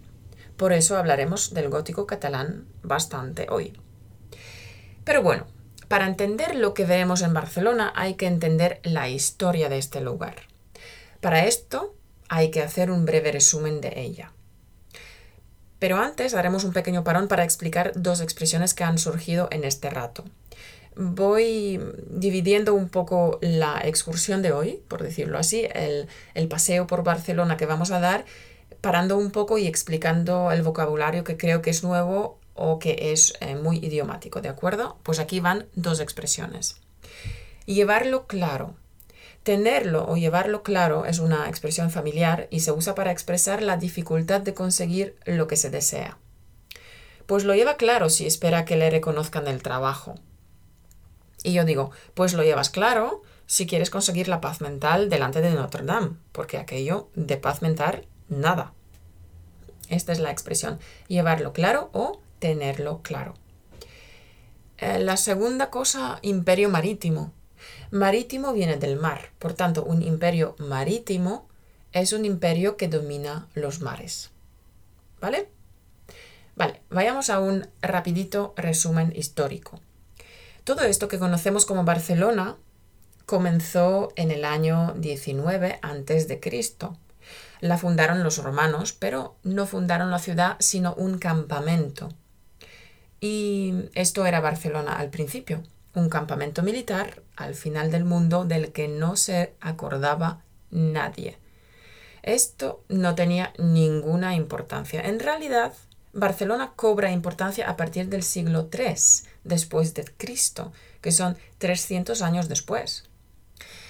[0.56, 3.78] Por eso hablaremos del gótico catalán bastante hoy.
[5.04, 5.46] Pero bueno,
[5.88, 10.36] para entender lo que vemos en Barcelona hay que entender la historia de este lugar.
[11.20, 11.94] Para esto
[12.28, 14.32] hay que hacer un breve resumen de ella.
[15.78, 19.90] Pero antes haremos un pequeño parón para explicar dos expresiones que han surgido en este
[19.90, 20.24] rato.
[20.96, 27.04] Voy dividiendo un poco la excursión de hoy, por decirlo así, el, el paseo por
[27.04, 28.24] Barcelona que vamos a dar
[28.86, 33.34] parando un poco y explicando el vocabulario que creo que es nuevo o que es
[33.40, 34.96] eh, muy idiomático, ¿de acuerdo?
[35.02, 36.76] Pues aquí van dos expresiones.
[37.64, 38.76] Llevarlo claro.
[39.42, 44.40] Tenerlo o llevarlo claro es una expresión familiar y se usa para expresar la dificultad
[44.40, 46.18] de conseguir lo que se desea.
[47.26, 50.14] Pues lo lleva claro si espera que le reconozcan el trabajo.
[51.42, 55.50] Y yo digo, pues lo llevas claro si quieres conseguir la paz mental delante de
[55.50, 58.75] Notre Dame, porque aquello de paz mental nada.
[59.88, 63.34] Esta es la expresión, llevarlo claro o tenerlo claro.
[64.78, 67.32] Eh, la segunda cosa, imperio marítimo.
[67.90, 71.48] Marítimo viene del mar, por tanto, un imperio marítimo
[71.92, 74.30] es un imperio que domina los mares.
[75.20, 75.48] ¿Vale?
[76.54, 79.80] Vale, vayamos a un rapidito resumen histórico.
[80.64, 82.56] Todo esto que conocemos como Barcelona
[83.24, 86.96] comenzó en el año 19 antes de Cristo
[87.60, 92.08] la fundaron los romanos, pero no fundaron la ciudad, sino un campamento.
[93.20, 95.62] Y esto era Barcelona al principio,
[95.94, 101.38] un campamento militar al final del mundo del que no se acordaba nadie.
[102.22, 105.00] Esto no tenía ninguna importancia.
[105.00, 105.72] En realidad,
[106.12, 108.94] Barcelona cobra importancia a partir del siglo III
[109.44, 113.04] después de Cristo, que son 300 años después.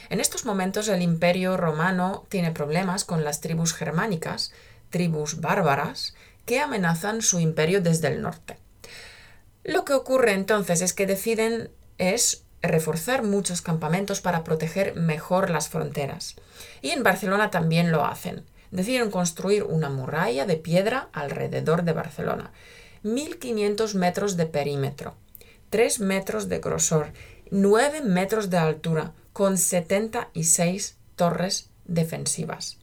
[0.09, 4.53] En estos momentos el imperio romano tiene problemas con las tribus germánicas,
[4.91, 6.15] tribus bárbaras,
[6.45, 8.57] que amenazan su imperio desde el norte.
[9.65, 15.69] Lo que ocurre entonces es que deciden es reforzar muchos campamentos para proteger mejor las
[15.69, 16.37] fronteras.
[16.83, 18.45] Y en Barcelona también lo hacen.
[18.71, 22.53] Deciden construir una muralla de piedra alrededor de Barcelona.
[23.03, 25.15] 1500 metros de perímetro,
[25.71, 27.13] 3 metros de grosor,
[27.51, 32.79] 9 metros de altura, con 76 torres defensivas.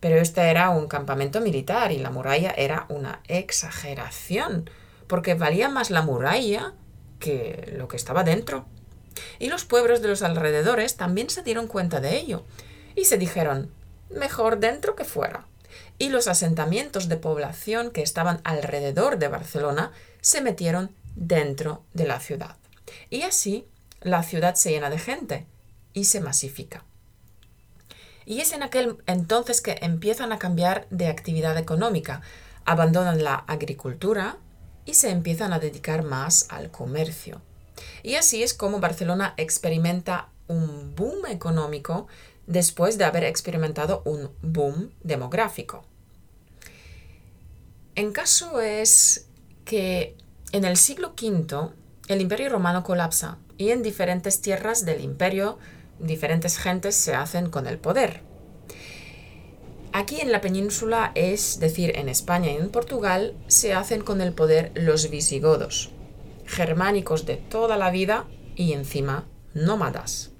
[0.00, 4.68] Pero este era un campamento militar y la muralla era una exageración,
[5.06, 6.74] porque valía más la muralla
[7.20, 8.66] que lo que estaba dentro.
[9.38, 12.42] Y los pueblos de los alrededores también se dieron cuenta de ello
[12.96, 13.70] y se dijeron,
[14.10, 15.46] mejor dentro que fuera.
[15.96, 22.18] Y los asentamientos de población que estaban alrededor de Barcelona se metieron dentro de la
[22.18, 22.56] ciudad.
[23.10, 23.68] Y así
[24.00, 25.46] la ciudad se llena de gente
[25.92, 26.84] y se masifica.
[28.24, 32.22] Y es en aquel entonces que empiezan a cambiar de actividad económica,
[32.64, 34.38] abandonan la agricultura
[34.84, 37.40] y se empiezan a dedicar más al comercio.
[38.02, 42.06] Y así es como Barcelona experimenta un boom económico
[42.46, 45.84] después de haber experimentado un boom demográfico.
[47.94, 49.28] En caso es
[49.64, 50.16] que
[50.52, 51.70] en el siglo V
[52.08, 55.58] el imperio romano colapsa y en diferentes tierras del imperio
[56.02, 58.20] diferentes gentes se hacen con el poder.
[59.94, 64.32] Aquí en la península, es decir, en España y en Portugal, se hacen con el
[64.32, 65.90] poder los visigodos,
[66.46, 70.30] germánicos de toda la vida y encima nómadas.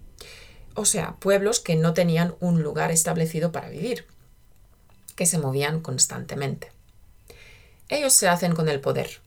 [0.74, 4.06] O sea, pueblos que no tenían un lugar establecido para vivir,
[5.16, 6.72] que se movían constantemente.
[7.88, 9.21] Ellos se hacen con el poder.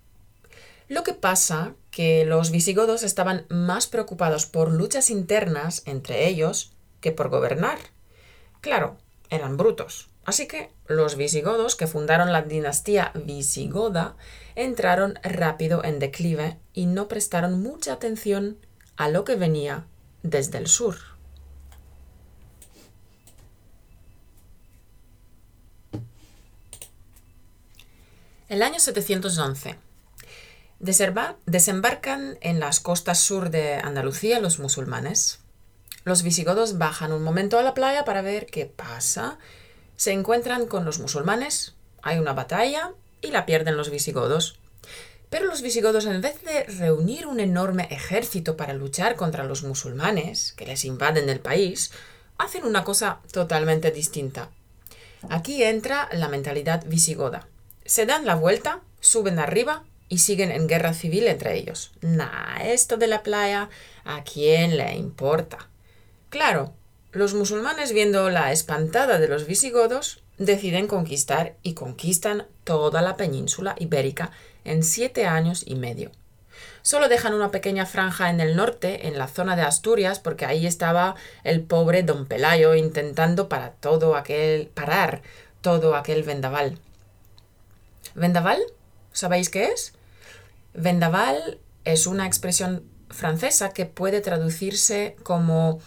[0.87, 7.11] Lo que pasa que los visigodos estaban más preocupados por luchas internas entre ellos que
[7.11, 7.79] por gobernar.
[8.61, 8.97] Claro,
[9.29, 14.17] eran brutos, Así que los visigodos, que fundaron la dinastía visigoda,
[14.55, 18.57] entraron rápido en declive y no prestaron mucha atención
[18.97, 19.85] a lo que venía
[20.23, 20.97] desde el sur.
[28.49, 29.84] El año 711.
[30.79, 35.39] Desembarcan en las costas sur de Andalucía los musulmanes.
[36.03, 39.39] Los visigodos bajan un momento a la playa para ver qué pasa.
[39.95, 44.59] Se encuentran con los musulmanes, hay una batalla y la pierden los visigodos.
[45.29, 50.53] Pero los visigodos, en vez de reunir un enorme ejército para luchar contra los musulmanes
[50.53, 51.91] que les invaden el país,
[52.37, 54.49] hacen una cosa totalmente distinta.
[55.29, 57.47] Aquí entra la mentalidad visigoda.
[57.85, 61.91] Se dan la vuelta, suben arriba y siguen en guerra civil entre ellos.
[62.01, 63.69] Nah, esto de la playa,
[64.03, 65.69] ¿a quién le importa?
[66.29, 66.73] Claro,
[67.11, 73.75] los musulmanes viendo la espantada de los visigodos, deciden conquistar y conquistan toda la península
[73.79, 74.31] ibérica
[74.63, 76.11] en siete años y medio.
[76.81, 80.67] Solo dejan una pequeña franja en el norte, en la zona de Asturias, porque ahí
[80.67, 85.21] estaba el pobre don Pelayo intentando para todo aquel, parar
[85.61, 86.77] todo aquel vendaval.
[88.13, 88.61] ¿Vendaval?
[89.15, 89.93] ¿Sabéis qué es?
[90.73, 95.79] Vendaval es una expresión francesa que puede traducirse como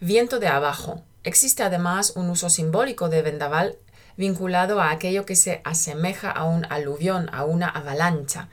[0.00, 1.02] viento de abajo.
[1.22, 3.76] Existe además un uso simbólico de vendaval
[4.16, 8.48] vinculado a aquello que se asemeja a un aluvión, a una avalancha.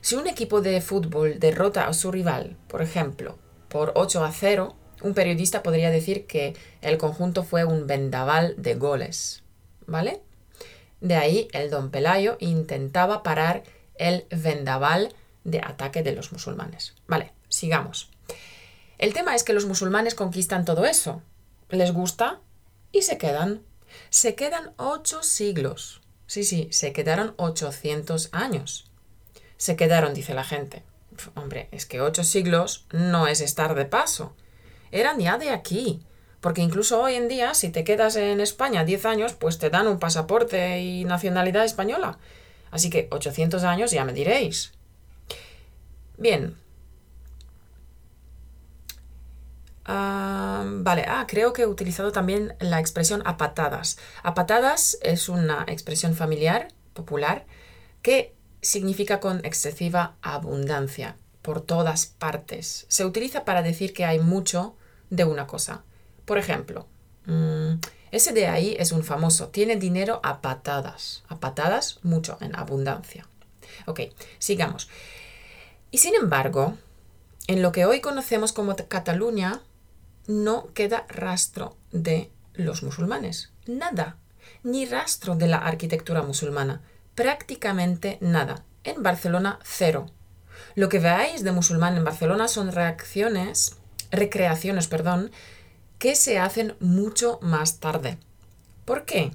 [0.00, 3.36] Si un equipo de fútbol derrota a su rival, por ejemplo,
[3.68, 8.74] por 8 a 0, un periodista podría decir que el conjunto fue un vendaval de
[8.74, 9.42] goles.
[9.86, 10.22] ¿Vale?
[11.00, 13.62] De ahí el don Pelayo intentaba parar
[13.98, 16.94] el vendaval de ataque de los musulmanes.
[17.06, 18.10] Vale, sigamos.
[18.98, 21.22] El tema es que los musulmanes conquistan todo eso.
[21.68, 22.40] Les gusta
[22.92, 23.62] y se quedan.
[24.10, 26.00] Se quedan ocho siglos.
[26.26, 28.90] Sí, sí, se quedaron 800 años.
[29.56, 30.82] Se quedaron, dice la gente.
[31.34, 34.34] Hombre, es que ocho siglos no es estar de paso.
[34.90, 36.02] Eran ya de aquí.
[36.40, 39.86] Porque incluso hoy en día, si te quedas en España 10 años, pues te dan
[39.86, 42.18] un pasaporte y nacionalidad española.
[42.70, 44.72] Así que 800 años ya me diréis.
[46.18, 46.56] Bien,
[49.86, 53.98] vale, ah, creo que he utilizado también la expresión a patadas.
[54.22, 57.46] A patadas es una expresión familiar, popular,
[58.02, 62.86] que significa con excesiva abundancia, por todas partes.
[62.88, 64.76] Se utiliza para decir que hay mucho
[65.10, 65.84] de una cosa.
[66.26, 66.86] Por ejemplo,
[67.24, 67.74] mm,
[68.10, 71.24] ese de ahí es un famoso, tiene dinero a patadas.
[71.28, 73.26] A patadas, mucho, en abundancia.
[73.86, 74.00] Ok,
[74.38, 74.88] sigamos.
[75.90, 76.76] Y sin embargo,
[77.46, 79.60] en lo que hoy conocemos como Cataluña,
[80.26, 83.52] no queda rastro de los musulmanes.
[83.66, 84.16] Nada.
[84.62, 86.82] Ni rastro de la arquitectura musulmana.
[87.14, 88.64] Prácticamente nada.
[88.84, 90.10] En Barcelona, cero.
[90.74, 93.76] Lo que veáis de musulmán en Barcelona son reacciones,
[94.10, 95.30] recreaciones, perdón,
[95.98, 98.18] que se hacen mucho más tarde.
[98.84, 99.32] ¿Por qué?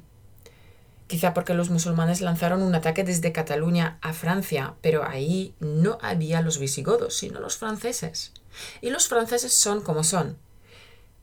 [1.08, 6.42] Quizá porque los musulmanes lanzaron un ataque desde Cataluña a Francia, pero ahí no había
[6.42, 8.32] los visigodos, sino los franceses.
[8.82, 10.38] Y los franceses son como son,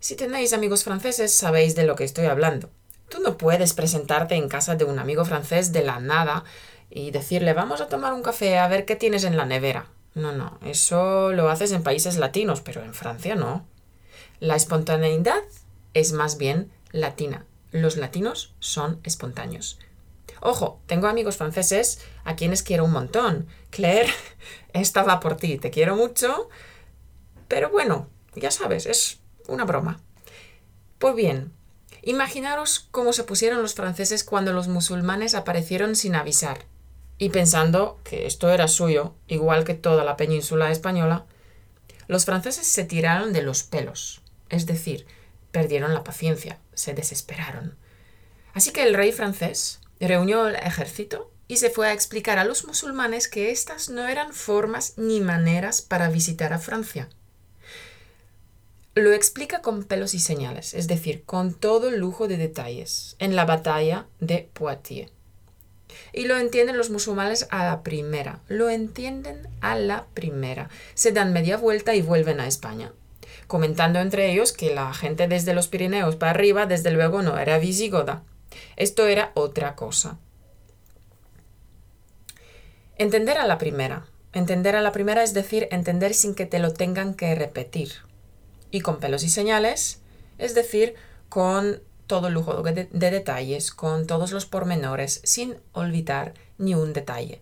[0.00, 2.70] si tenéis amigos franceses, sabéis de lo que estoy hablando.
[3.08, 6.44] Tú no puedes presentarte en casa de un amigo francés de la nada
[6.88, 9.88] y decirle vamos a tomar un café a ver qué tienes en la nevera.
[10.14, 13.66] No, no, eso lo haces en países latinos, pero en Francia no.
[14.40, 15.42] La espontaneidad
[15.94, 17.44] es más bien latina.
[17.72, 19.78] Los latinos son espontáneos.
[20.40, 23.48] Ojo, tengo amigos franceses a quienes quiero un montón.
[23.70, 24.12] Claire,
[24.72, 26.48] esta va por ti, te quiero mucho.
[27.48, 30.00] Pero bueno, ya sabes, es una broma.
[30.98, 31.52] Pues bien,
[32.02, 36.66] imaginaros cómo se pusieron los franceses cuando los musulmanes aparecieron sin avisar.
[37.18, 41.26] Y pensando que esto era suyo, igual que toda la península española,
[42.06, 45.06] los franceses se tiraron de los pelos, es decir,
[45.50, 47.76] perdieron la paciencia, se desesperaron.
[48.54, 52.66] Así que el rey francés reunió el ejército y se fue a explicar a los
[52.66, 57.08] musulmanes que estas no eran formas ni maneras para visitar a Francia.
[58.94, 63.36] Lo explica con pelos y señales, es decir, con todo el lujo de detalles, en
[63.36, 65.12] la batalla de Poitiers.
[66.12, 70.68] Y lo entienden los musulmanes a la primera, lo entienden a la primera.
[70.94, 72.92] Se dan media vuelta y vuelven a España,
[73.48, 77.58] comentando entre ellos que la gente desde los Pirineos para arriba, desde luego, no era
[77.58, 78.22] visigoda.
[78.76, 80.18] Esto era otra cosa.
[82.96, 84.06] Entender a la primera.
[84.34, 87.92] Entender a la primera es decir, entender sin que te lo tengan que repetir
[88.70, 90.00] y con pelos y señales,
[90.36, 90.94] es decir,
[91.30, 96.92] con todo el lujo de, de detalles, con todos los pormenores, sin olvidar ni un
[96.92, 97.40] detalle.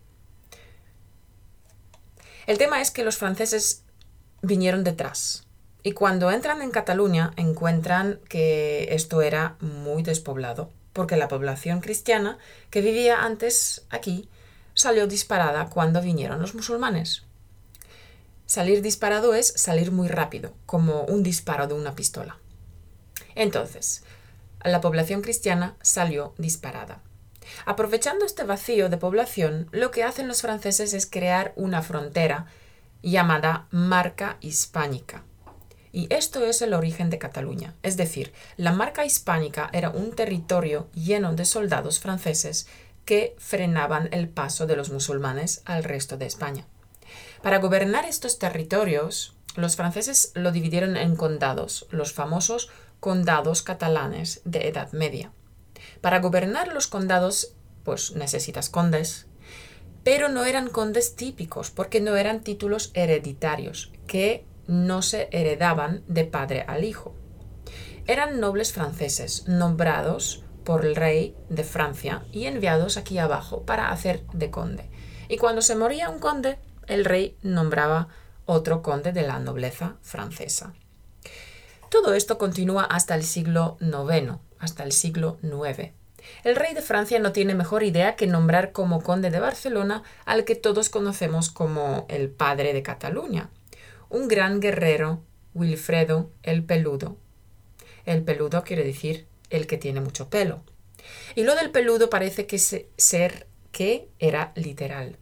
[2.46, 3.82] El tema es que los franceses
[4.42, 5.45] vinieron detrás
[5.86, 12.38] y cuando entran en Cataluña encuentran que esto era muy despoblado, porque la población cristiana
[12.70, 14.28] que vivía antes aquí
[14.74, 17.22] salió disparada cuando vinieron los musulmanes.
[18.46, 22.36] Salir disparado es salir muy rápido, como un disparo de una pistola.
[23.36, 24.02] Entonces,
[24.64, 27.00] la población cristiana salió disparada.
[27.64, 32.46] Aprovechando este vacío de población, lo que hacen los franceses es crear una frontera
[33.02, 35.22] llamada Marca Hispánica.
[35.96, 37.74] Y esto es el origen de Cataluña.
[37.82, 42.66] Es decir, la Marca Hispánica era un territorio lleno de soldados franceses
[43.06, 46.66] que frenaban el paso de los musulmanes al resto de España.
[47.42, 52.68] Para gobernar estos territorios, los franceses lo dividieron en condados, los famosos
[53.00, 55.32] condados catalanes de Edad Media.
[56.02, 59.28] Para gobernar los condados, pues necesitas condes,
[60.04, 66.24] pero no eran condes típicos, porque no eran títulos hereditarios, que no se heredaban de
[66.24, 67.14] padre al hijo.
[68.06, 74.24] Eran nobles franceses, nombrados por el rey de Francia y enviados aquí abajo para hacer
[74.32, 74.88] de conde.
[75.28, 78.08] Y cuando se moría un conde, el rey nombraba
[78.46, 80.72] otro conde de la nobleza francesa.
[81.90, 85.92] Todo esto continúa hasta el siglo IX, hasta el siglo IX.
[86.42, 90.44] El rey de Francia no tiene mejor idea que nombrar como conde de Barcelona al
[90.44, 93.50] que todos conocemos como el padre de Cataluña,
[94.08, 95.22] un gran guerrero,
[95.54, 97.16] Wilfredo el Peludo.
[98.04, 100.62] El peludo quiere decir el que tiene mucho pelo.
[101.34, 105.18] Y lo del peludo parece que ser que era literal.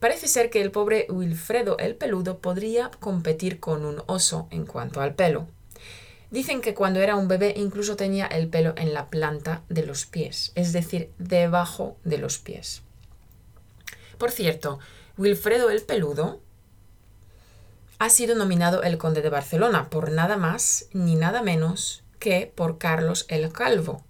[0.00, 5.00] Parece ser que el pobre Wilfredo el Peludo podría competir con un oso en cuanto
[5.00, 5.46] al pelo.
[6.30, 10.04] Dicen que cuando era un bebé incluso tenía el pelo en la planta de los
[10.04, 12.82] pies, es decir, debajo de los pies.
[14.18, 14.78] Por cierto,
[15.16, 16.40] Wilfredo el Peludo
[17.98, 22.78] ha sido nominado el conde de Barcelona por nada más ni nada menos que por
[22.78, 24.04] Carlos el Calvo,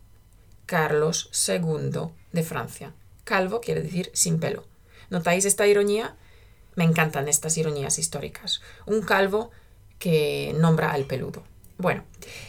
[0.66, 2.93] Carlos II de Francia.
[3.24, 4.64] Calvo quiere decir sin pelo.
[5.11, 6.16] ¿Notáis esta ironía?
[6.74, 8.61] Me encantan estas ironías históricas.
[8.86, 9.51] Un calvo
[9.99, 11.43] que nombra al peludo.
[11.78, 12.05] Bueno,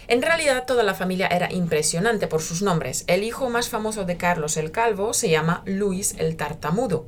[0.07, 3.03] en realidad toda la familia era impresionante por sus nombres.
[3.07, 7.05] El hijo más famoso de Carlos el Calvo se llama Luis el Tartamudo.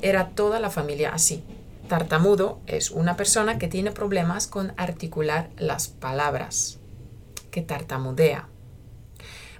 [0.00, 1.44] Era toda la familia así.
[1.90, 6.78] Tartamudo es una persona que tiene problemas con articular las palabras,
[7.50, 8.48] que tartamudea.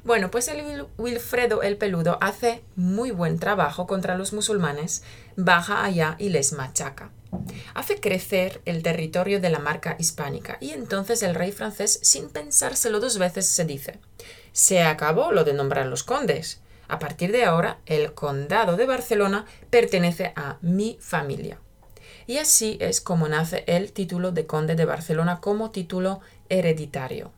[0.05, 5.03] Bueno, pues el Wilfredo el Peludo hace muy buen trabajo contra los musulmanes,
[5.35, 7.11] baja allá y les machaca
[7.75, 13.01] hace crecer el territorio de la marca hispánica y entonces el rey francés, sin pensárselo
[13.01, 13.99] dos veces, se dice,
[14.53, 16.61] se acabó lo de nombrar los condes.
[16.87, 21.59] A partir de ahora, el condado de Barcelona pertenece a mi familia.
[22.27, 27.33] Y así es como nace el título de conde de Barcelona como título hereditario.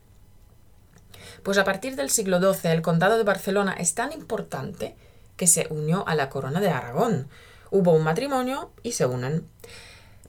[1.43, 4.95] Pues a partir del siglo XII el condado de Barcelona es tan importante
[5.35, 7.27] que se unió a la corona de Aragón.
[7.71, 9.47] Hubo un matrimonio y se unen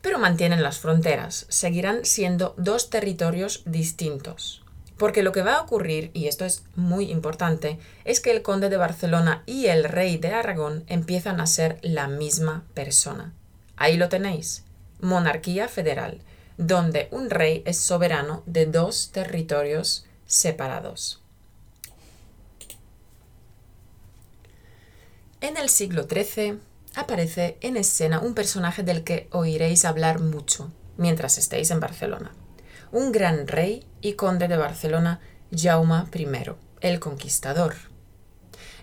[0.04, 1.46] pero mantienen las fronteras.
[1.48, 4.62] Seguirán siendo dos territorios distintos.
[4.98, 8.68] Porque lo que va a ocurrir, y esto es muy importante, es que el conde
[8.68, 13.32] de Barcelona y el rey de Aragón empiezan a ser la misma persona.
[13.76, 14.64] Ahí lo tenéis.
[15.00, 16.20] Monarquía federal,
[16.56, 21.20] donde un rey es soberano de dos territorios separados.
[25.40, 26.58] En el siglo XIII,
[26.94, 32.32] aparece en escena un personaje del que oiréis hablar mucho mientras estéis en Barcelona.
[32.92, 35.20] Un gran rey y conde de Barcelona,
[35.54, 36.26] Jaume I,
[36.80, 37.74] el conquistador.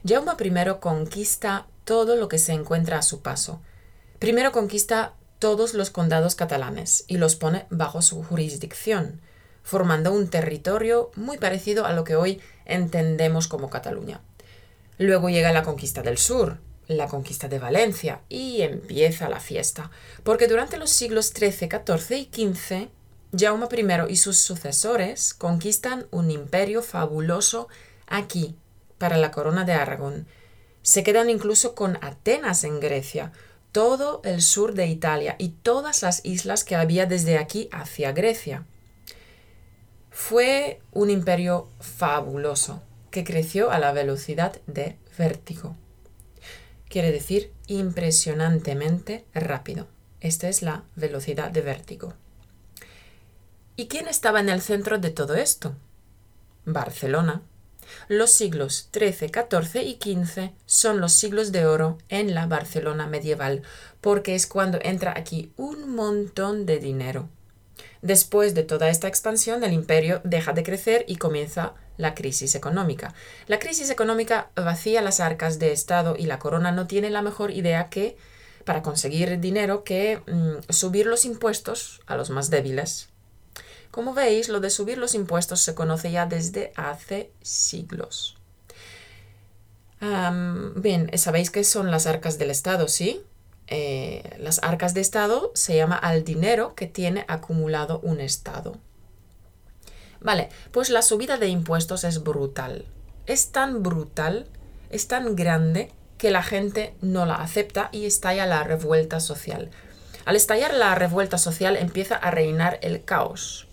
[0.05, 3.61] Jaume I conquista todo lo que se encuentra a su paso.
[4.21, 9.19] Primero conquista todos los condados catalanes y los pone bajo su jurisdicción,
[9.63, 14.21] formando un territorio muy parecido a lo que hoy entendemos como Cataluña.
[14.99, 19.89] Luego llega la conquista del sur, la conquista de Valencia y empieza la fiesta,
[20.23, 22.89] porque durante los siglos XIII, XIV y XV,
[23.35, 27.69] Jaume I y sus sucesores conquistan un imperio fabuloso
[28.05, 28.55] aquí,
[28.99, 30.27] para la corona de Aragón.
[30.83, 33.31] Se quedan incluso con Atenas en Grecia,
[33.71, 38.65] todo el sur de Italia y todas las islas que había desde aquí hacia Grecia.
[40.09, 45.75] Fue un imperio fabuloso que creció a la velocidad de vértigo
[46.91, 49.87] quiere decir impresionantemente rápido.
[50.19, 52.13] Esta es la velocidad de vértigo.
[53.77, 55.73] ¿Y quién estaba en el centro de todo esto?
[56.65, 57.41] Barcelona.
[58.07, 63.63] Los siglos XIII, XIV y XV son los siglos de oro en la Barcelona medieval,
[64.01, 67.29] porque es cuando entra aquí un montón de dinero.
[68.01, 73.13] Después de toda esta expansión, el imperio deja de crecer y comienza la crisis económica.
[73.47, 77.51] La crisis económica vacía las arcas de Estado y la corona no tiene la mejor
[77.51, 78.17] idea que,
[78.65, 83.09] para conseguir dinero, que mm, subir los impuestos a los más débiles.
[83.91, 88.37] Como veis, lo de subir los impuestos se conoce ya desde hace siglos.
[90.75, 93.21] bien, sabéis qué son las arcas del Estado, ¿sí?
[93.67, 98.77] Eh, las arcas de Estado se llama al dinero que tiene acumulado un Estado.
[100.21, 102.85] Vale, pues la subida de impuestos es brutal.
[103.25, 104.47] Es tan brutal,
[104.89, 109.69] es tan grande que la gente no la acepta y estalla la revuelta social.
[110.25, 113.67] Al estallar la revuelta social empieza a reinar el caos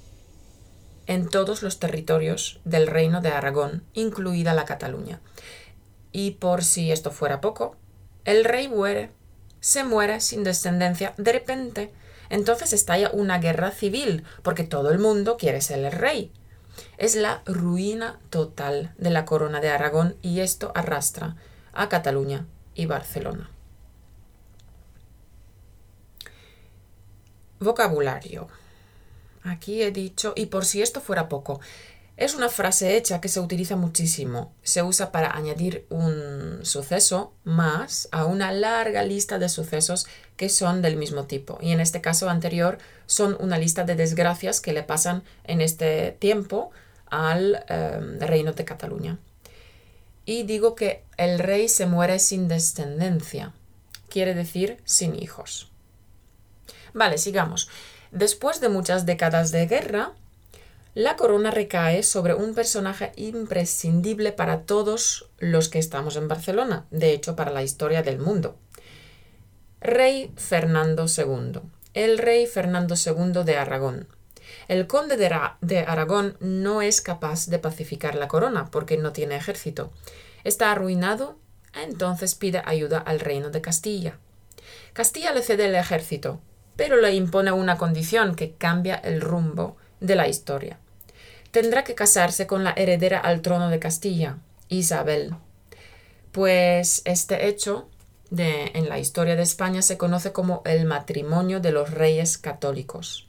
[1.08, 5.20] en todos los territorios del reino de Aragón, incluida la Cataluña.
[6.12, 7.76] Y por si esto fuera poco,
[8.24, 9.10] el rey muere,
[9.58, 11.92] se muere sin descendencia de repente.
[12.28, 16.30] Entonces estalla una guerra civil, porque todo el mundo quiere ser el rey.
[16.98, 21.36] Es la ruina total de la corona de Aragón y esto arrastra
[21.72, 23.50] a Cataluña y Barcelona.
[27.60, 28.48] Vocabulario.
[29.48, 31.60] Aquí he dicho, y por si esto fuera poco,
[32.18, 34.52] es una frase hecha que se utiliza muchísimo.
[34.62, 40.82] Se usa para añadir un suceso más a una larga lista de sucesos que son
[40.82, 41.58] del mismo tipo.
[41.62, 46.10] Y en este caso anterior son una lista de desgracias que le pasan en este
[46.18, 46.72] tiempo
[47.06, 49.18] al em, reino de Cataluña.
[50.26, 53.54] Y digo que el rey se muere sin descendencia.
[54.10, 55.70] Quiere decir sin hijos.
[56.92, 57.70] Vale, sigamos.
[58.10, 60.12] Después de muchas décadas de guerra,
[60.94, 67.12] la corona recae sobre un personaje imprescindible para todos los que estamos en Barcelona, de
[67.12, 68.56] hecho para la historia del mundo.
[69.80, 71.60] Rey Fernando II,
[71.94, 74.08] el rey Fernando II de Aragón.
[74.66, 79.92] El conde de, Aragón no es capaz de pacificar la corona porque no tiene ejército.
[80.42, 81.38] Está arruinado,
[81.74, 84.18] entonces pide ayuda al reino de Castilla.
[84.94, 86.40] Castilla le cede el ejército,
[86.78, 90.78] pero le impone una condición que cambia el rumbo de la historia.
[91.50, 95.34] Tendrá que casarse con la heredera al trono de Castilla, Isabel.
[96.30, 97.88] Pues este hecho
[98.30, 103.26] de, en la historia de España se conoce como el matrimonio de los reyes católicos.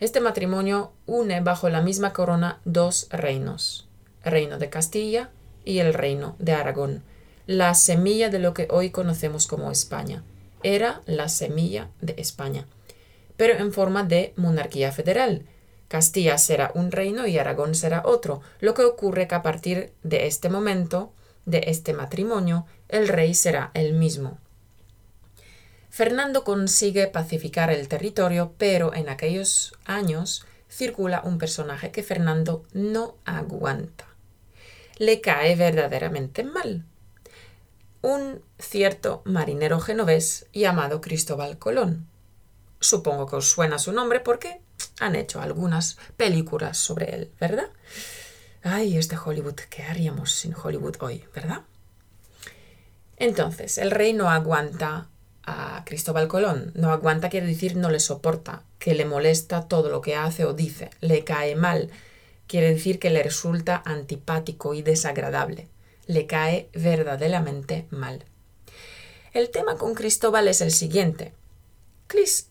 [0.00, 3.86] Este matrimonio une bajo la misma corona dos reinos,
[4.24, 5.30] el reino de Castilla
[5.64, 7.04] y el reino de Aragón,
[7.46, 10.24] la semilla de lo que hoy conocemos como España.
[10.64, 12.66] Era la semilla de España
[13.40, 15.46] pero en forma de monarquía federal.
[15.88, 20.26] Castilla será un reino y Aragón será otro, lo que ocurre que a partir de
[20.26, 21.14] este momento,
[21.46, 24.36] de este matrimonio, el rey será el mismo.
[25.88, 33.14] Fernando consigue pacificar el territorio, pero en aquellos años circula un personaje que Fernando no
[33.24, 34.04] aguanta.
[34.98, 36.84] Le cae verdaderamente mal.
[38.02, 42.09] Un cierto marinero genovés llamado Cristóbal Colón.
[42.80, 44.60] Supongo que os suena su nombre porque
[44.98, 47.68] han hecho algunas películas sobre él, ¿verdad?
[48.62, 51.62] Ay, este Hollywood, ¿qué haríamos sin Hollywood hoy, verdad?
[53.16, 55.08] Entonces, el rey no aguanta
[55.44, 56.72] a Cristóbal Colón.
[56.74, 60.54] No aguanta quiere decir no le soporta, que le molesta todo lo que hace o
[60.54, 61.90] dice, le cae mal.
[62.46, 65.68] Quiere decir que le resulta antipático y desagradable.
[66.06, 68.24] Le cae verdaderamente mal.
[69.32, 71.32] El tema con Cristóbal es el siguiente.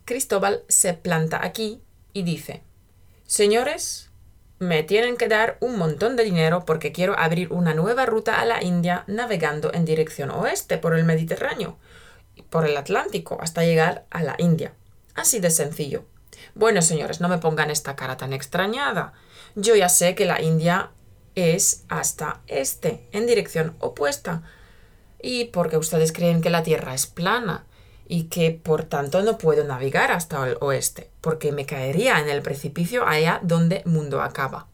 [0.05, 1.81] Cristóbal se planta aquí
[2.13, 2.63] y dice,
[3.25, 4.09] Señores,
[4.57, 8.45] me tienen que dar un montón de dinero porque quiero abrir una nueva ruta a
[8.45, 11.77] la India navegando en dirección oeste por el Mediterráneo,
[12.49, 14.73] por el Atlántico, hasta llegar a la India.
[15.13, 16.05] Así de sencillo.
[16.55, 19.13] Bueno, señores, no me pongan esta cara tan extrañada.
[19.55, 20.91] Yo ya sé que la India
[21.35, 24.43] es hasta este, en dirección opuesta.
[25.21, 27.65] Y porque ustedes creen que la Tierra es plana
[28.11, 32.41] y que por tanto no puedo navegar hasta el oeste, porque me caería en el
[32.41, 34.67] precipicio allá donde mundo acaba.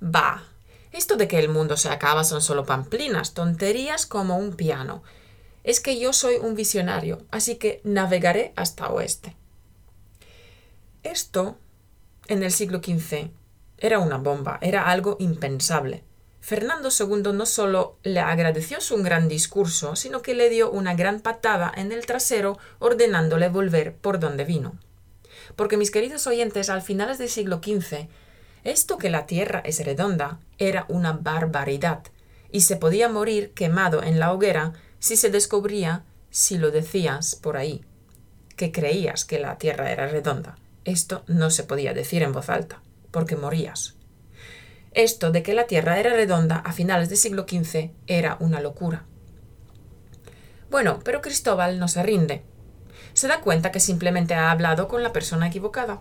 [0.00, 0.44] Bah,
[0.92, 5.02] esto de que el mundo se acaba son solo pamplinas, tonterías como un piano.
[5.64, 9.34] Es que yo soy un visionario, así que navegaré hasta oeste.
[11.02, 11.56] Esto,
[12.28, 13.30] en el siglo XV,
[13.78, 16.04] era una bomba, era algo impensable.
[16.44, 21.20] Fernando II no solo le agradeció su gran discurso, sino que le dio una gran
[21.20, 24.78] patada en el trasero ordenándole volver por donde vino.
[25.56, 28.08] Porque mis queridos oyentes, al finales del siglo XV,
[28.62, 32.02] esto que la Tierra es redonda era una barbaridad.
[32.52, 37.56] y se podía morir quemado en la hoguera si se descubría si lo decías por
[37.56, 37.86] ahí,
[38.54, 40.56] que creías que la Tierra era redonda.
[40.84, 43.94] Esto no se podía decir en voz alta, porque morías.
[44.94, 49.04] Esto de que la Tierra era redonda a finales del siglo XV era una locura.
[50.70, 52.42] Bueno, pero Cristóbal no se rinde.
[53.12, 56.00] Se da cuenta que simplemente ha hablado con la persona equivocada.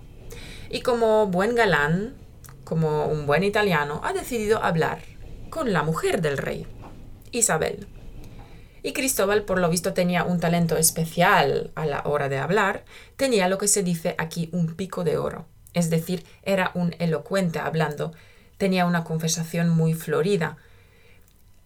[0.70, 2.16] Y como buen galán,
[2.64, 5.00] como un buen italiano, ha decidido hablar
[5.50, 6.68] con la mujer del rey,
[7.32, 7.88] Isabel.
[8.84, 12.86] Y Cristóbal, por lo visto, tenía un talento especial a la hora de hablar,
[13.16, 17.60] tenía lo que se dice aquí un pico de oro, es decir, era un elocuente
[17.60, 18.12] hablando,
[18.64, 20.56] tenía una conversación muy florida.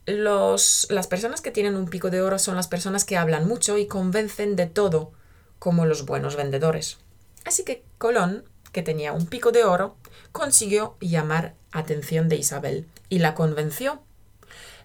[0.07, 3.77] Los, las personas que tienen un pico de oro son las personas que hablan mucho
[3.77, 5.11] y convencen de todo,
[5.59, 6.97] como los buenos vendedores.
[7.45, 9.95] Así que Colón, que tenía un pico de oro,
[10.31, 14.01] consiguió llamar atención de Isabel y la convenció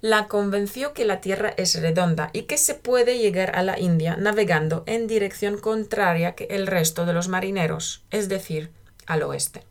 [0.02, 4.16] la convenció que la Tierra es redonda y que se puede llegar a la India
[4.16, 8.70] navegando en dirección contraria que el resto de los marineros, es decir,
[9.06, 9.62] al oeste.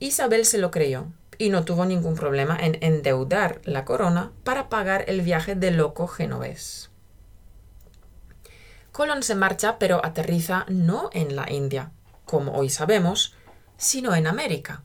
[0.00, 1.06] Isabel se lo creyó
[1.42, 6.06] y no tuvo ningún problema en endeudar la corona para pagar el viaje de loco
[6.06, 6.90] genovés.
[8.92, 11.90] Colón se marcha pero aterriza no en la India,
[12.24, 13.34] como hoy sabemos,
[13.76, 14.84] sino en América.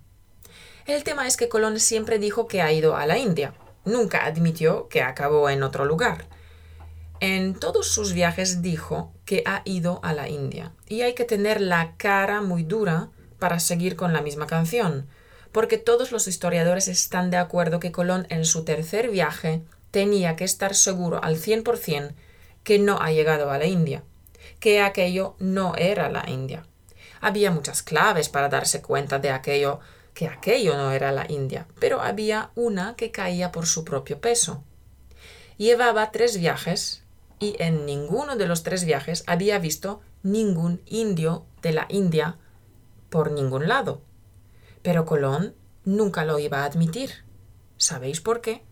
[0.85, 3.53] El tema es que Colón siempre dijo que ha ido a la India,
[3.87, 6.25] Nunca admitió que acabó en otro lugar.
[7.21, 11.61] En todos sus viajes dijo que ha ido a la India y hay que tener
[11.61, 15.07] la cara muy dura para seguir con la misma canción,
[15.57, 20.43] porque todos los historiadores están de acuerdo que Colón en su tercer viaje tenía que
[20.43, 22.13] estar seguro al 100%
[22.63, 24.03] que no ha llegado a la India,
[24.59, 26.63] que aquello no era la India.
[27.21, 29.79] Había muchas claves para darse cuenta de aquello
[30.13, 34.63] que aquello no era la India, pero había una que caía por su propio peso.
[35.57, 37.01] Llevaba tres viajes
[37.39, 42.37] y en ninguno de los tres viajes había visto ningún indio de la India
[43.09, 44.03] por ningún lado.
[44.87, 47.25] Pero Colón nunca lo iba a admitir.
[47.75, 48.63] ¿Sabéis por qué?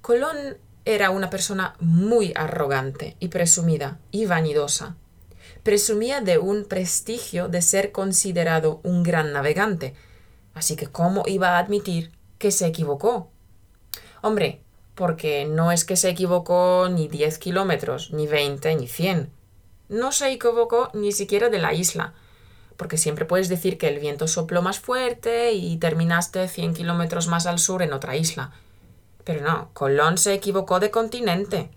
[0.00, 0.56] Colón
[0.86, 4.96] era una persona muy arrogante y presumida y vanidosa
[5.62, 9.92] presumía de un prestigio de ser considerado un gran navegante,
[10.54, 13.28] así que ¿cómo iba a admitir que se equivocó?
[14.22, 14.62] Hombre,
[14.94, 19.30] porque no es que se equivocó ni 10 kilómetros, ni 20, ni 100.
[19.90, 22.14] No se equivocó ni siquiera de la isla,
[22.76, 27.46] porque siempre puedes decir que el viento sopló más fuerte y terminaste 100 kilómetros más
[27.46, 28.52] al sur en otra isla.
[29.24, 31.70] Pero no, Colón se equivocó de continente.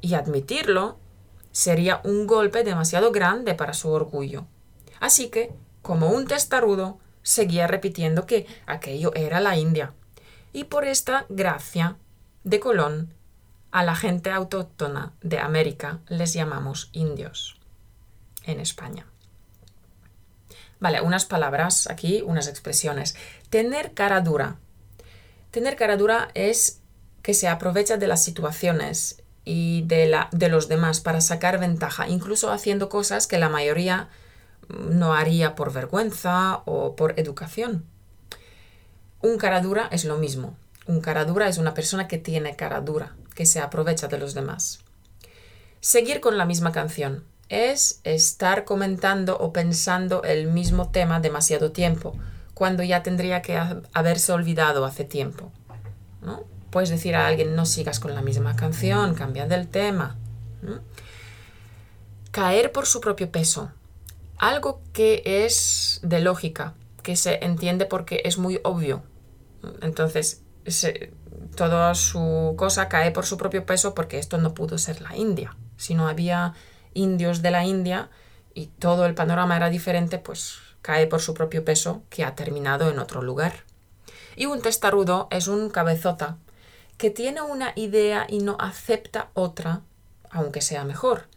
[0.00, 0.98] Y admitirlo
[1.52, 4.46] sería un golpe demasiado grande para su orgullo.
[5.00, 9.92] Así que, como un testarudo, seguía repitiendo que aquello era la India.
[10.52, 11.96] Y por esta gracia
[12.44, 13.14] de Colón,
[13.70, 17.60] a la gente autóctona de América les llamamos indios
[18.44, 19.06] en España.
[20.80, 23.16] Vale, unas palabras aquí, unas expresiones.
[23.50, 24.56] Tener cara dura.
[25.50, 26.80] Tener cara dura es
[27.22, 32.08] que se aprovecha de las situaciones y de, la, de los demás para sacar ventaja,
[32.08, 34.08] incluso haciendo cosas que la mayoría
[34.68, 37.84] no haría por vergüenza o por educación.
[39.20, 40.56] Un cara dura es lo mismo.
[40.86, 44.34] Un cara dura es una persona que tiene cara dura, que se aprovecha de los
[44.34, 44.80] demás.
[45.80, 52.14] Seguir con la misma canción es estar comentando o pensando el mismo tema demasiado tiempo,
[52.54, 53.58] cuando ya tendría que
[53.92, 55.50] haberse olvidado hace tiempo.
[56.22, 56.44] ¿no?
[56.70, 60.16] Puedes decir a alguien, no sigas con la misma canción, cambia del tema.
[62.30, 63.70] Caer por su propio peso.
[64.36, 69.02] Algo que es de lógica, que se entiende porque es muy obvio.
[69.80, 70.42] Entonces,
[71.56, 75.56] toda su cosa cae por su propio peso porque esto no pudo ser la India.
[75.76, 76.54] Si no había
[76.98, 78.10] indios de la India
[78.54, 82.90] y todo el panorama era diferente, pues cae por su propio peso que ha terminado
[82.90, 83.64] en otro lugar.
[84.36, 86.38] Y un testarudo es un cabezota
[86.96, 89.82] que tiene una idea y no acepta otra,
[90.30, 91.28] aunque sea mejor.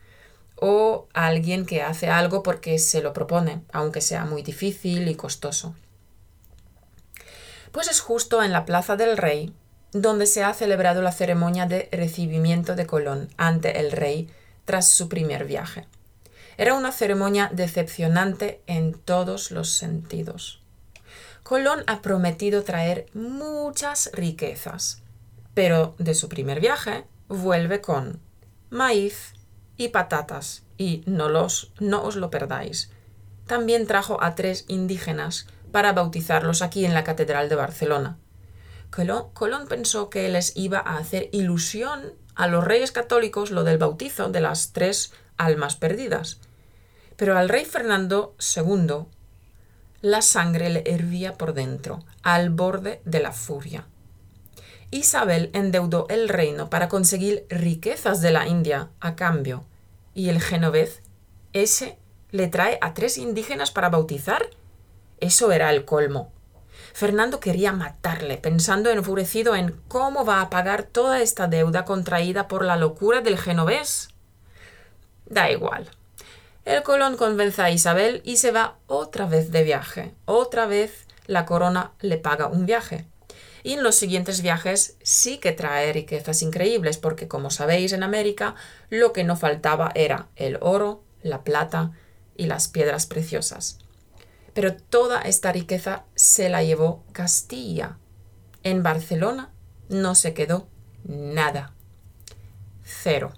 [0.55, 5.75] O alguien que hace algo porque se lo propone, aunque sea muy difícil y costoso.
[7.71, 9.53] Pues es justo en la Plaza del Rey
[9.93, 14.29] donde se ha celebrado la ceremonia de recibimiento de Colón ante el rey
[14.65, 15.87] tras su primer viaje.
[16.57, 20.61] Era una ceremonia decepcionante en todos los sentidos.
[21.43, 25.01] Colón ha prometido traer muchas riquezas,
[25.53, 28.19] pero de su primer viaje vuelve con
[28.69, 29.33] maíz
[29.77, 32.91] y patatas y no, los, no os lo perdáis.
[33.47, 38.17] También trajo a tres indígenas para bautizarlos aquí en la Catedral de Barcelona.
[38.91, 44.29] Colón, pensó que les iba a hacer ilusión a los reyes católicos lo del bautizo
[44.29, 46.39] de las tres almas perdidas.
[47.15, 49.05] Pero al rey Fernando II
[50.01, 53.85] la sangre le hervía por dentro, al borde de la furia.
[54.89, 59.63] Isabel endeudó el reino para conseguir riquezas de la India a cambio,
[60.13, 61.01] y el genovés,
[61.53, 61.97] ese,
[62.31, 64.49] le trae a tres indígenas para bautizar.
[65.19, 66.31] Eso era el colmo.
[66.93, 72.65] Fernando quería matarle, pensando enfurecido en cómo va a pagar toda esta deuda contraída por
[72.65, 74.09] la locura del genovés.
[75.25, 75.89] Da igual.
[76.65, 80.13] El Colón convence a Isabel y se va otra vez de viaje.
[80.25, 83.05] Otra vez la corona le paga un viaje.
[83.63, 88.55] Y en los siguientes viajes sí que trae riquezas increíbles, porque como sabéis en América
[88.89, 91.91] lo que no faltaba era el oro, la plata
[92.35, 93.80] y las piedras preciosas.
[94.53, 97.97] Pero toda esta riqueza se la llevó Castilla.
[98.63, 99.49] En Barcelona
[99.89, 100.67] no se quedó
[101.03, 101.73] nada.
[102.83, 103.33] Cero.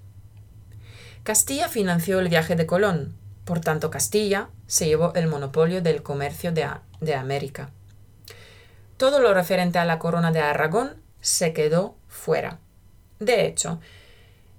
[1.24, 6.52] Castilla financió el viaje de Colón, por tanto Castilla se llevó el monopolio del comercio
[6.52, 6.68] de,
[7.00, 7.72] de América.
[8.98, 12.60] Todo lo referente a la corona de Aragón se quedó fuera.
[13.20, 13.80] De hecho,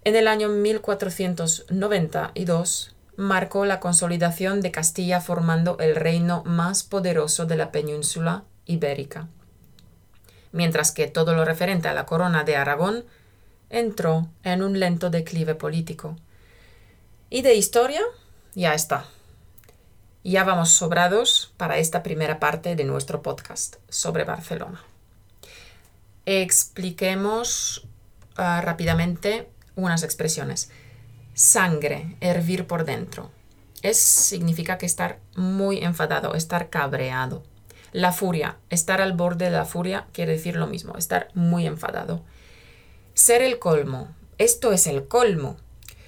[0.05, 7.57] en el año 1492 marcó la consolidación de Castilla formando el reino más poderoso de
[7.57, 9.29] la península ibérica,
[10.53, 13.05] mientras que todo lo referente a la corona de Aragón
[13.71, 16.17] entró en un lento declive político.
[17.31, 18.03] Y de historia,
[18.55, 19.07] ya está.
[20.23, 24.83] Ya vamos sobrados para esta primera parte de nuestro podcast sobre Barcelona.
[26.25, 27.87] Expliquemos
[28.37, 30.71] ah, rápidamente unas expresiones.
[31.35, 33.30] Sangre, hervir por dentro.
[33.82, 37.43] Es, significa que estar muy enfadado, estar cabreado.
[37.93, 42.22] La furia, estar al borde de la furia quiere decir lo mismo, estar muy enfadado.
[43.14, 44.09] Ser el colmo.
[44.39, 45.57] Esto es el colmo.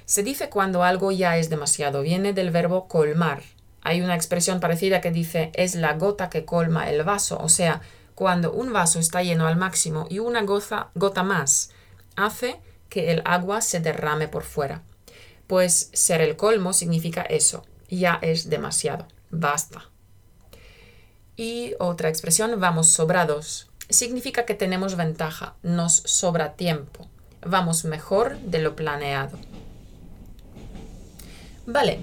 [0.05, 2.03] Se dice cuando algo ya es demasiado.
[2.03, 3.43] Viene del verbo colmar.
[3.83, 7.39] Hay una expresión parecida que dice es la gota que colma el vaso.
[7.41, 7.83] O sea,
[8.15, 11.71] cuando un vaso está lleno al máximo y una gota, gota más
[12.17, 14.83] hace que el agua se derrame por fuera.
[15.47, 19.91] Pues ser el colmo significa eso, ya es demasiado, basta.
[21.37, 27.09] Y otra expresión, vamos sobrados, significa que tenemos ventaja, nos sobra tiempo,
[27.45, 29.39] vamos mejor de lo planeado.
[31.67, 32.01] Vale,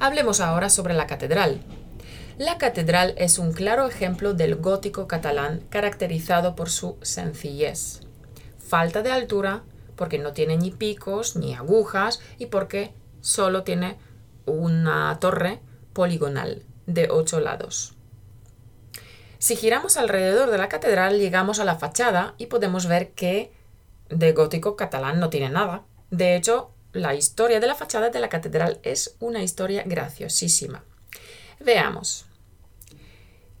[0.00, 1.60] hablemos ahora sobre la catedral.
[2.36, 8.00] La catedral es un claro ejemplo del gótico catalán caracterizado por su sencillez,
[8.58, 9.62] falta de altura,
[9.96, 13.98] porque no tiene ni picos ni agujas y porque solo tiene
[14.46, 15.60] una torre
[15.92, 17.94] poligonal de ocho lados.
[19.38, 23.52] Si giramos alrededor de la catedral llegamos a la fachada y podemos ver que
[24.08, 25.84] de gótico catalán no tiene nada.
[26.10, 30.84] De hecho, la historia de la fachada de la catedral es una historia graciosísima.
[31.60, 32.26] Veamos.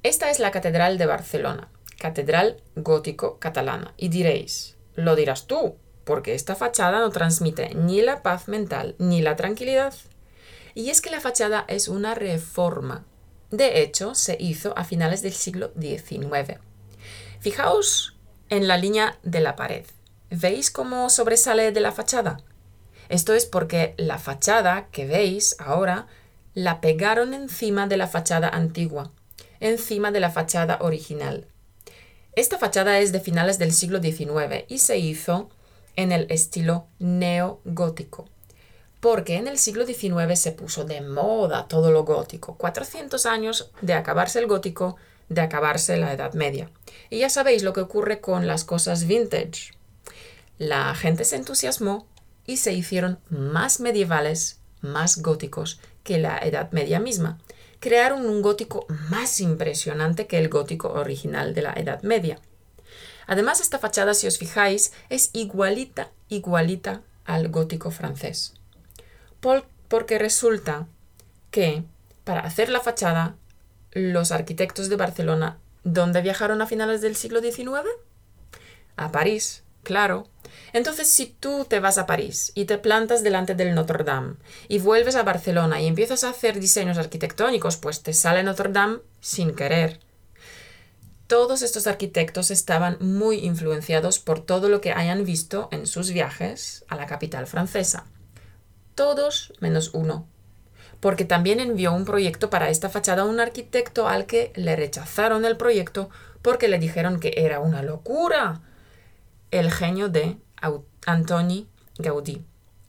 [0.02, 1.68] Esta es la Catedral de Barcelona,
[1.98, 3.94] Catedral gótico catalana.
[3.96, 9.22] Y diréis, lo dirás tú, porque esta fachada no transmite ni la paz mental ni
[9.22, 9.94] la tranquilidad.
[10.74, 13.04] Y es que la fachada es una reforma.
[13.50, 16.58] De hecho, se hizo a finales del siglo XIX.
[17.40, 18.16] Fijaos
[18.50, 19.84] en la línea de la pared.
[20.30, 22.38] ¿Veis cómo sobresale de la fachada?
[23.08, 26.06] Esto es porque la fachada que veis ahora
[26.54, 29.10] la pegaron encima de la fachada antigua,
[29.60, 31.46] encima de la fachada original.
[32.36, 35.50] Esta fachada es de finales del siglo XIX y se hizo
[35.96, 38.28] en el estilo neogótico,
[39.00, 42.56] porque en el siglo XIX se puso de moda todo lo gótico.
[42.56, 44.96] 400 años de acabarse el gótico,
[45.28, 46.70] de acabarse la Edad Media.
[47.10, 49.72] Y ya sabéis lo que ocurre con las cosas vintage.
[50.58, 52.06] La gente se entusiasmó
[52.46, 57.38] y se hicieron más medievales, más góticos que la Edad Media misma.
[57.80, 62.38] Crearon un gótico más impresionante que el gótico original de la Edad Media.
[63.26, 68.54] Además, esta fachada, si os fijáis, es igualita, igualita al gótico francés.
[69.88, 70.86] porque resulta
[71.50, 71.84] que
[72.24, 73.36] para hacer la fachada,
[73.92, 77.86] los arquitectos de Barcelona, ¿dónde viajaron a finales del siglo XIX?
[78.96, 80.26] A París, claro.
[80.72, 84.34] Entonces, si tú te vas a París y te plantas delante del Notre Dame
[84.68, 88.98] y vuelves a Barcelona y empiezas a hacer diseños arquitectónicos, pues te sale Notre Dame
[89.20, 90.00] sin querer.
[91.26, 96.84] Todos estos arquitectos estaban muy influenciados por todo lo que hayan visto en sus viajes
[96.88, 98.06] a la capital francesa.
[98.94, 100.28] Todos menos uno.
[101.00, 105.44] porque también envió un proyecto para esta fachada a un arquitecto al que le rechazaron
[105.44, 106.08] el proyecto
[106.40, 108.62] porque le dijeron que era una locura.
[109.50, 110.38] El genio de
[111.04, 111.68] Antoni
[111.98, 112.42] Gaudí.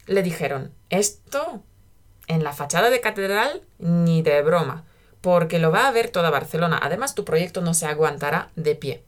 [0.07, 1.61] Le dijeron, esto
[2.27, 4.85] en la fachada de catedral ni de broma,
[5.25, 6.79] porque lo va a ver toda Barcelona.
[6.83, 9.03] Además, tu proyecto no se aguantará de pie.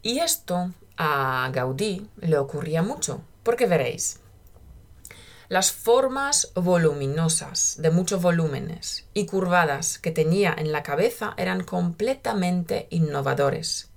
[0.00, 4.20] Y esto a Gaudí le ocurría mucho, porque veréis,
[5.50, 12.86] las formas voluminosas de muchos volúmenes y curvadas que tenía en la cabeza eran completamente
[12.88, 13.90] innovadores.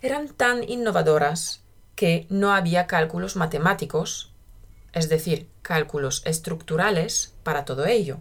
[0.00, 1.60] Eran tan innovadoras
[1.94, 4.32] que no había cálculos matemáticos,
[4.94, 8.18] es decir, cálculos estructurales para todo ello.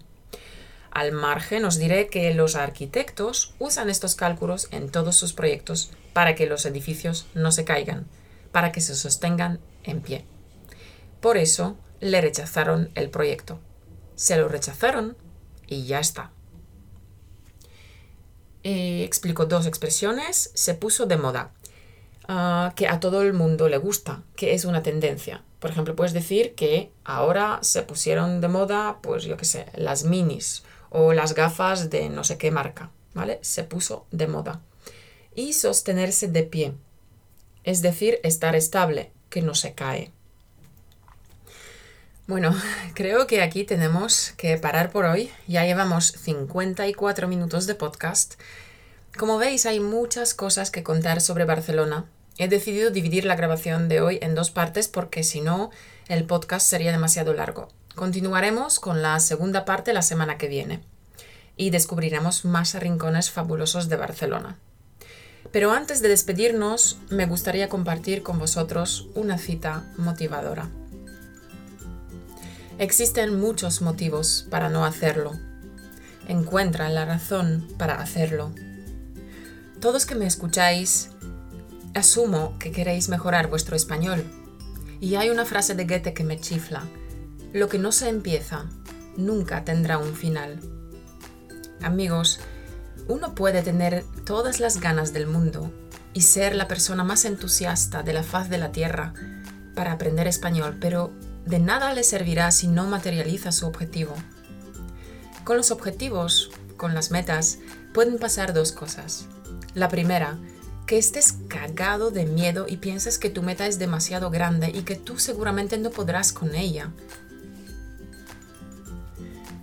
[0.95, 6.35] Al margen os diré que los arquitectos usan estos cálculos en todos sus proyectos para
[6.35, 8.07] que los edificios no se caigan,
[8.53, 10.25] para que se sostengan en pie.
[11.19, 13.59] Por eso, le rechazaron el proyecto.
[14.15, 15.17] Se lo rechazaron
[15.67, 16.31] y ya está.
[18.63, 21.51] Eh, explicó dos expresiones, se puso de moda,
[22.29, 25.43] ah, que a todo el mundo le gusta, que es una tendencia.
[25.59, 30.05] Por ejemplo, puedes decir que ahora se pusieron de moda, pues yo qué sé, las
[30.05, 30.63] minis
[30.97, 33.39] o las gafas de no sé qué marca, ¿vale?
[33.41, 34.61] Se puso de moda.
[35.35, 36.73] Y sostenerse de pie,
[37.65, 40.13] es decir, estar estable, que no se cae.
[42.27, 42.55] Bueno,
[42.93, 45.29] creo que aquí tenemos que parar por hoy.
[45.47, 48.35] Ya llevamos 54 minutos de podcast.
[49.17, 52.05] Como veis, hay muchas cosas que contar sobre Barcelona.
[52.37, 55.71] He decidido dividir la grabación de hoy en dos partes porque si no,
[56.07, 57.67] el podcast sería demasiado largo.
[57.95, 60.81] Continuaremos con la segunda parte la semana que viene
[61.55, 64.59] y descubriremos más rincones fabulosos de Barcelona.
[65.53, 70.69] Pero antes de despedirnos, me gustaría compartir con vosotros una cita motivadora.
[72.79, 75.31] Existen muchos motivos para no hacerlo.
[76.27, 78.51] Encuentra la razón para hacerlo.
[79.79, 81.11] Todos que me escucháis,
[81.93, 84.25] asumo que queréis mejorar vuestro español.
[84.99, 86.83] Y hay una frase de Goethe que me chifla.
[87.55, 88.65] Lo que no se empieza,
[89.15, 90.59] nunca tendrá un final.
[91.81, 92.41] Amigos,
[93.07, 95.71] uno puede tener todas las ganas del mundo
[96.13, 99.13] y ser la persona más entusiasta de la faz de la tierra
[99.73, 101.13] para aprender español, pero
[101.45, 104.15] de nada le servirá si no materializa su objetivo.
[105.45, 107.59] Con los objetivos, con las metas,
[107.93, 109.27] pueden pasar dos cosas.
[109.75, 110.37] La primera,
[110.87, 114.97] que estés cagado de miedo y pienses que tu meta es demasiado grande y que
[114.97, 116.91] tú seguramente no podrás con ella.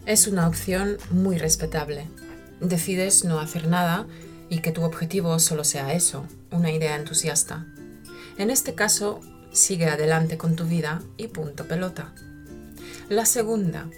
[0.05, 2.09] Es una opción muy respetable.
[2.61, 4.07] Decides no hacer nada
[4.49, 7.67] y que tu objetivo solo sea eso, una idea entusiasta.
[8.37, 9.21] En este caso,
[9.53, 12.13] sigue adelante con tu vida y punto pelota.
[13.09, 13.89] La segunda,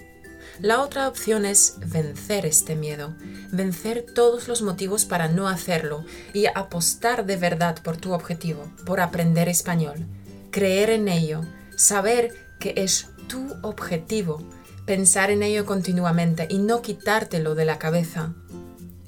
[0.60, 3.14] la otra opción es vencer este miedo,
[3.50, 9.00] vencer todos los motivos para no hacerlo y apostar de verdad por tu objetivo, por
[9.00, 10.04] aprender español,
[10.50, 11.40] creer en ello,
[11.76, 14.46] saber que es tu objetivo,
[14.86, 18.34] pensar en ello continuamente y no quitártelo de la cabeza.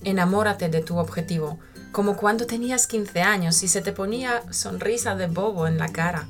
[0.05, 1.59] Enamórate de tu objetivo,
[1.93, 6.29] como cuando tenías 15 años y se te ponía sonrisa de bobo en la cara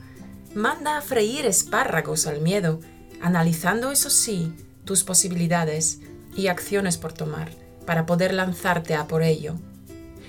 [0.56, 2.80] manda a freír espárragos al miedo,
[3.20, 4.54] analizando, eso sí,
[4.86, 6.00] tus posibilidades
[6.34, 7.50] y acciones por tomar,
[7.84, 9.56] para poder lanzarte a por ello.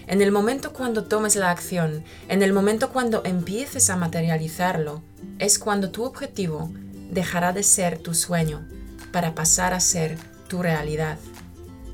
[0.05, 5.01] En el momento cuando tomes la acción, en el momento cuando empieces a materializarlo,
[5.39, 6.71] es cuando tu objetivo
[7.09, 8.67] dejará de ser tu sueño
[9.11, 11.17] para pasar a ser tu realidad.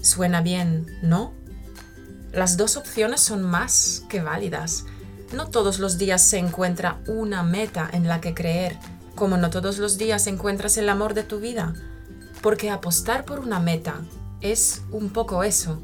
[0.02, 1.34] Suena bien, ¿no?
[2.32, 4.86] Las dos opciones son más que válidas
[5.34, 8.78] no todos los días se encuentra una meta en la que creer,
[9.16, 11.74] como no todos los días encuentras el amor de tu vida.
[12.42, 14.02] Porque apostar por una meta
[14.42, 15.82] es un poco eso,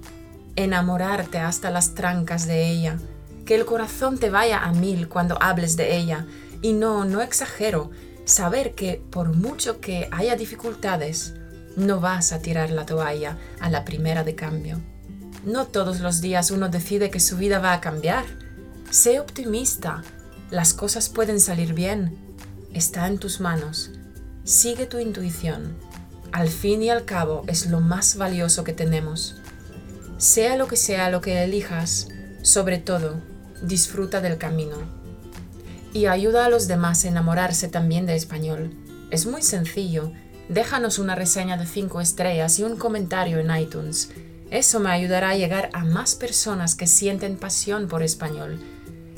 [0.55, 2.97] enamorarte hasta las trancas de ella,
[3.45, 6.27] que el corazón te vaya a mil cuando hables de ella.
[6.61, 7.89] Y no, no exagero,
[8.29, 11.33] saber que por mucho que haya dificultades,
[11.75, 14.79] no vas a tirar la toalla a la primera de cambio.
[15.45, 18.25] No todos los días uno decide que su vida va a cambiar
[18.91, 20.01] Sé optimista.
[20.49, 22.17] Las cosas pueden salir bien.
[22.73, 23.91] Está en tus manos.
[24.43, 25.77] Sigue tu intuición.
[26.31, 29.35] Al fin y al cabo es lo más valioso que tenemos.
[30.17, 32.07] Sea lo que sea lo que elijas,
[32.41, 33.21] sobre todo,
[33.61, 34.77] disfruta del camino.
[35.93, 38.71] Y ayuda a los demás a enamorarse también de español.
[39.11, 40.11] Es muy sencillo.
[40.49, 44.11] Déjanos una reseña de 5 estrellas y un comentario en iTunes.
[44.51, 48.59] Eso me ayudará a llegar a más personas que sienten pasión por español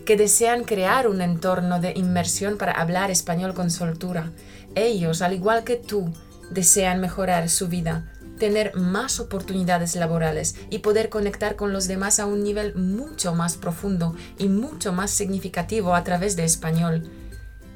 [0.06, 4.32] que desean crear un entorno de inmersión para hablar español con soltura.
[4.76, 6.12] Ellos, al igual que tú,
[6.50, 8.11] desean mejorar su vida,
[8.42, 13.56] tener más oportunidades laborales y poder conectar con los demás a un nivel mucho más
[13.56, 17.12] profundo y mucho más significativo a través de español.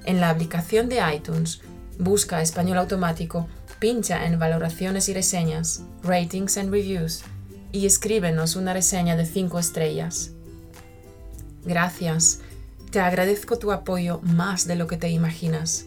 [0.06, 1.62] En la aplicación de iTunes,
[2.00, 3.48] busca español automático,
[3.78, 7.22] pincha en valoraciones y reseñas, ratings and reviews
[7.72, 10.32] y escríbenos una reseña de 5 estrellas.
[11.64, 12.40] Gracias.
[12.90, 15.86] Te agradezco tu apoyo más de lo que te imaginas.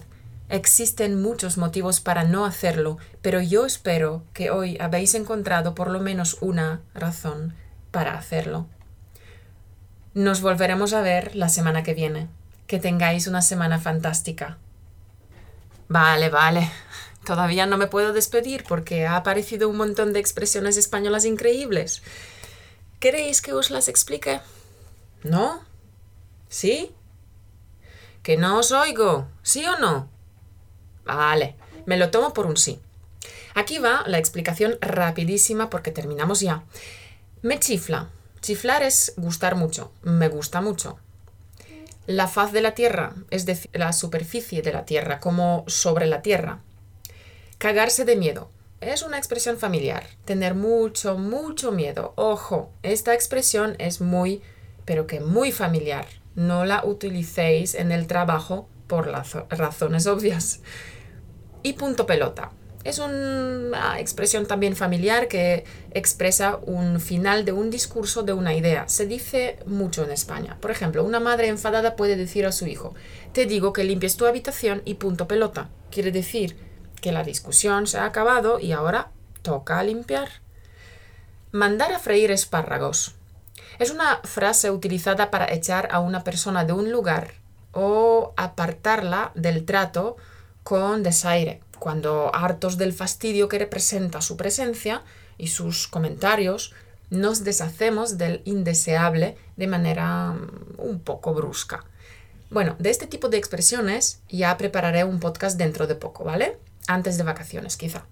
[0.49, 6.01] existen muchos motivos para no hacerlo, pero yo espero que hoy habéis encontrado por lo
[6.01, 7.53] menos una razón
[7.91, 8.67] para hacerlo.
[10.13, 12.27] Nos volveremos a ver la semana que viene.
[12.67, 14.57] Que tengáis una semana fantástica.
[15.87, 16.71] Vale, vale.
[17.23, 22.01] Todavía no me puedo despedir porque ha aparecido un montón de expresiones españolas increíbles.
[22.99, 24.41] ¿Queréis que os las explique?
[25.23, 25.63] ¿No?
[26.49, 26.91] ¿Sí?
[28.23, 29.27] ¿Que no os oigo?
[29.43, 30.09] ¿Sí o no?
[31.03, 31.55] Vale,
[31.85, 32.79] me lo tomo por un sí.
[33.53, 36.63] Aquí va la explicación rapidísima porque terminamos ya.
[37.43, 38.09] Me chifla.
[38.41, 39.91] Chiflar es gustar mucho.
[40.01, 40.99] Me gusta mucho
[42.07, 46.21] la faz de la Tierra, es decir, la superficie de la Tierra, como sobre la
[46.21, 46.59] Tierra.
[47.57, 48.51] Cagarse de miedo.
[48.81, 50.05] Es una expresión familiar.
[50.25, 52.13] Tener mucho, mucho miedo.
[52.15, 54.41] Ojo, esta expresión es muy,
[54.83, 56.05] pero que muy familiar.
[56.35, 60.59] No la utilicéis en el trabajo por razones obvias.
[61.63, 62.51] Y punto pelota.
[62.85, 68.87] Es una expresión también familiar que expresa un final de un discurso, de una idea.
[68.87, 70.59] Se dice mucho en España.
[70.61, 72.93] Por ejemplo, una madre enfadada puede decir a su hijo,
[73.33, 75.69] te digo que limpies tu habitación y punto pelota.
[75.89, 76.57] Quiere decir
[77.01, 79.09] que la discusión se ha acabado y ahora
[79.41, 80.29] toca limpiar.
[81.51, 83.15] Mandar a freír espárragos.
[83.79, 87.33] Es una frase utilizada para echar a una persona de un lugar
[87.71, 90.17] o apartarla del trato
[90.63, 95.03] con desaire cuando hartos del fastidio que representa su presencia
[95.37, 96.73] y sus comentarios,
[97.09, 101.85] nos deshacemos del indeseable de manera mm, un poco brusca.
[102.49, 106.57] Bueno, de este tipo de expresiones ya prepararé un podcast dentro de poco, ¿vale?
[106.87, 108.05] Antes de vacaciones, quizá.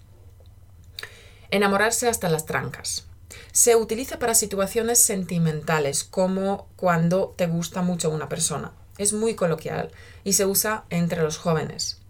[1.51, 3.05] Enamorarse hasta las trancas.
[3.51, 8.73] Se utiliza para situaciones sentimentales, como cuando te gusta mucho una persona.
[8.97, 9.91] Es muy coloquial
[10.23, 12.02] y se usa entre los jóvenes.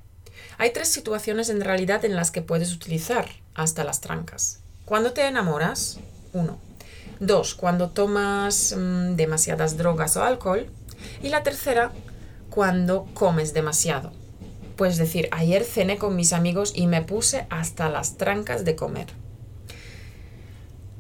[0.58, 4.60] Hay tres situaciones en realidad en las que puedes utilizar hasta las trancas.
[4.86, 6.00] Cuando te enamoras,
[6.34, 6.58] uno.
[7.20, 10.68] Dos, cuando tomas mm, demasiadas drogas o alcohol.
[11.22, 11.92] Y la tercera,
[12.50, 14.12] cuando comes demasiado.
[14.76, 19.08] Puedes decir, ayer cené con mis amigos y me puse hasta las trancas de comer.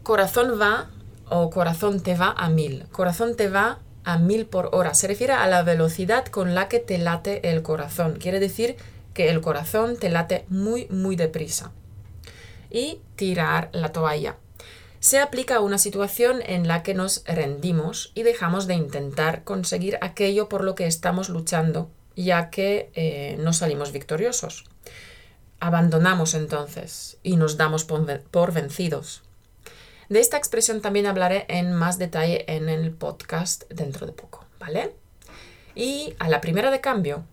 [0.03, 0.89] Corazón va
[1.29, 2.85] o corazón te va a mil.
[2.91, 4.93] Corazón te va a mil por hora.
[4.93, 8.17] Se refiere a la velocidad con la que te late el corazón.
[8.19, 8.75] Quiere decir
[9.13, 11.71] que el corazón te late muy, muy deprisa.
[12.69, 14.37] Y tirar la toalla.
[14.99, 19.97] Se aplica a una situación en la que nos rendimos y dejamos de intentar conseguir
[20.01, 24.63] aquello por lo que estamos luchando, ya que eh, no salimos victoriosos.
[25.59, 29.23] Abandonamos entonces y nos damos por vencidos.
[30.09, 34.93] De esta expresión también hablaré en más detalle en el podcast dentro de poco, ¿vale?
[35.75, 37.25] Y a la primera de cambio,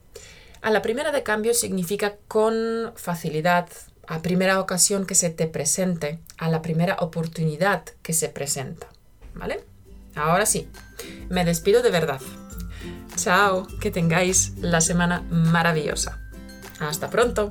[0.63, 3.69] a la primera de cambio significa con facilidad,
[4.07, 8.89] a primera ocasión que se te presente, a la primera oportunidad que se presenta.
[9.35, 9.65] ¿Vale?
[10.15, 10.69] Ahora sí,
[11.29, 12.21] me despido de verdad.
[13.17, 16.19] Chao, que tengáis la semana maravillosa.
[16.81, 17.51] Hasta pronto.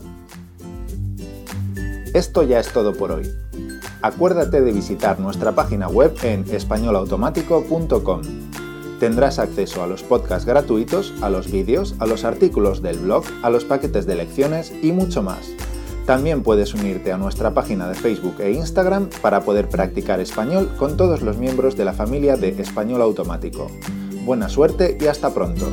[2.14, 3.32] Esto ya es todo por hoy.
[4.01, 8.22] Acuérdate de visitar nuestra página web en españolautomático.com
[9.00, 13.50] Tendrás acceso a los podcasts gratuitos, a los vídeos, a los artículos del blog, a
[13.50, 15.52] los paquetes de lecciones y mucho más.
[16.06, 20.97] También puedes unirte a nuestra página de Facebook e Instagram para poder practicar español con
[20.97, 23.72] todos los miembros de la familia de Español Automático.
[24.26, 25.68] Buena suerte y hasta pronto.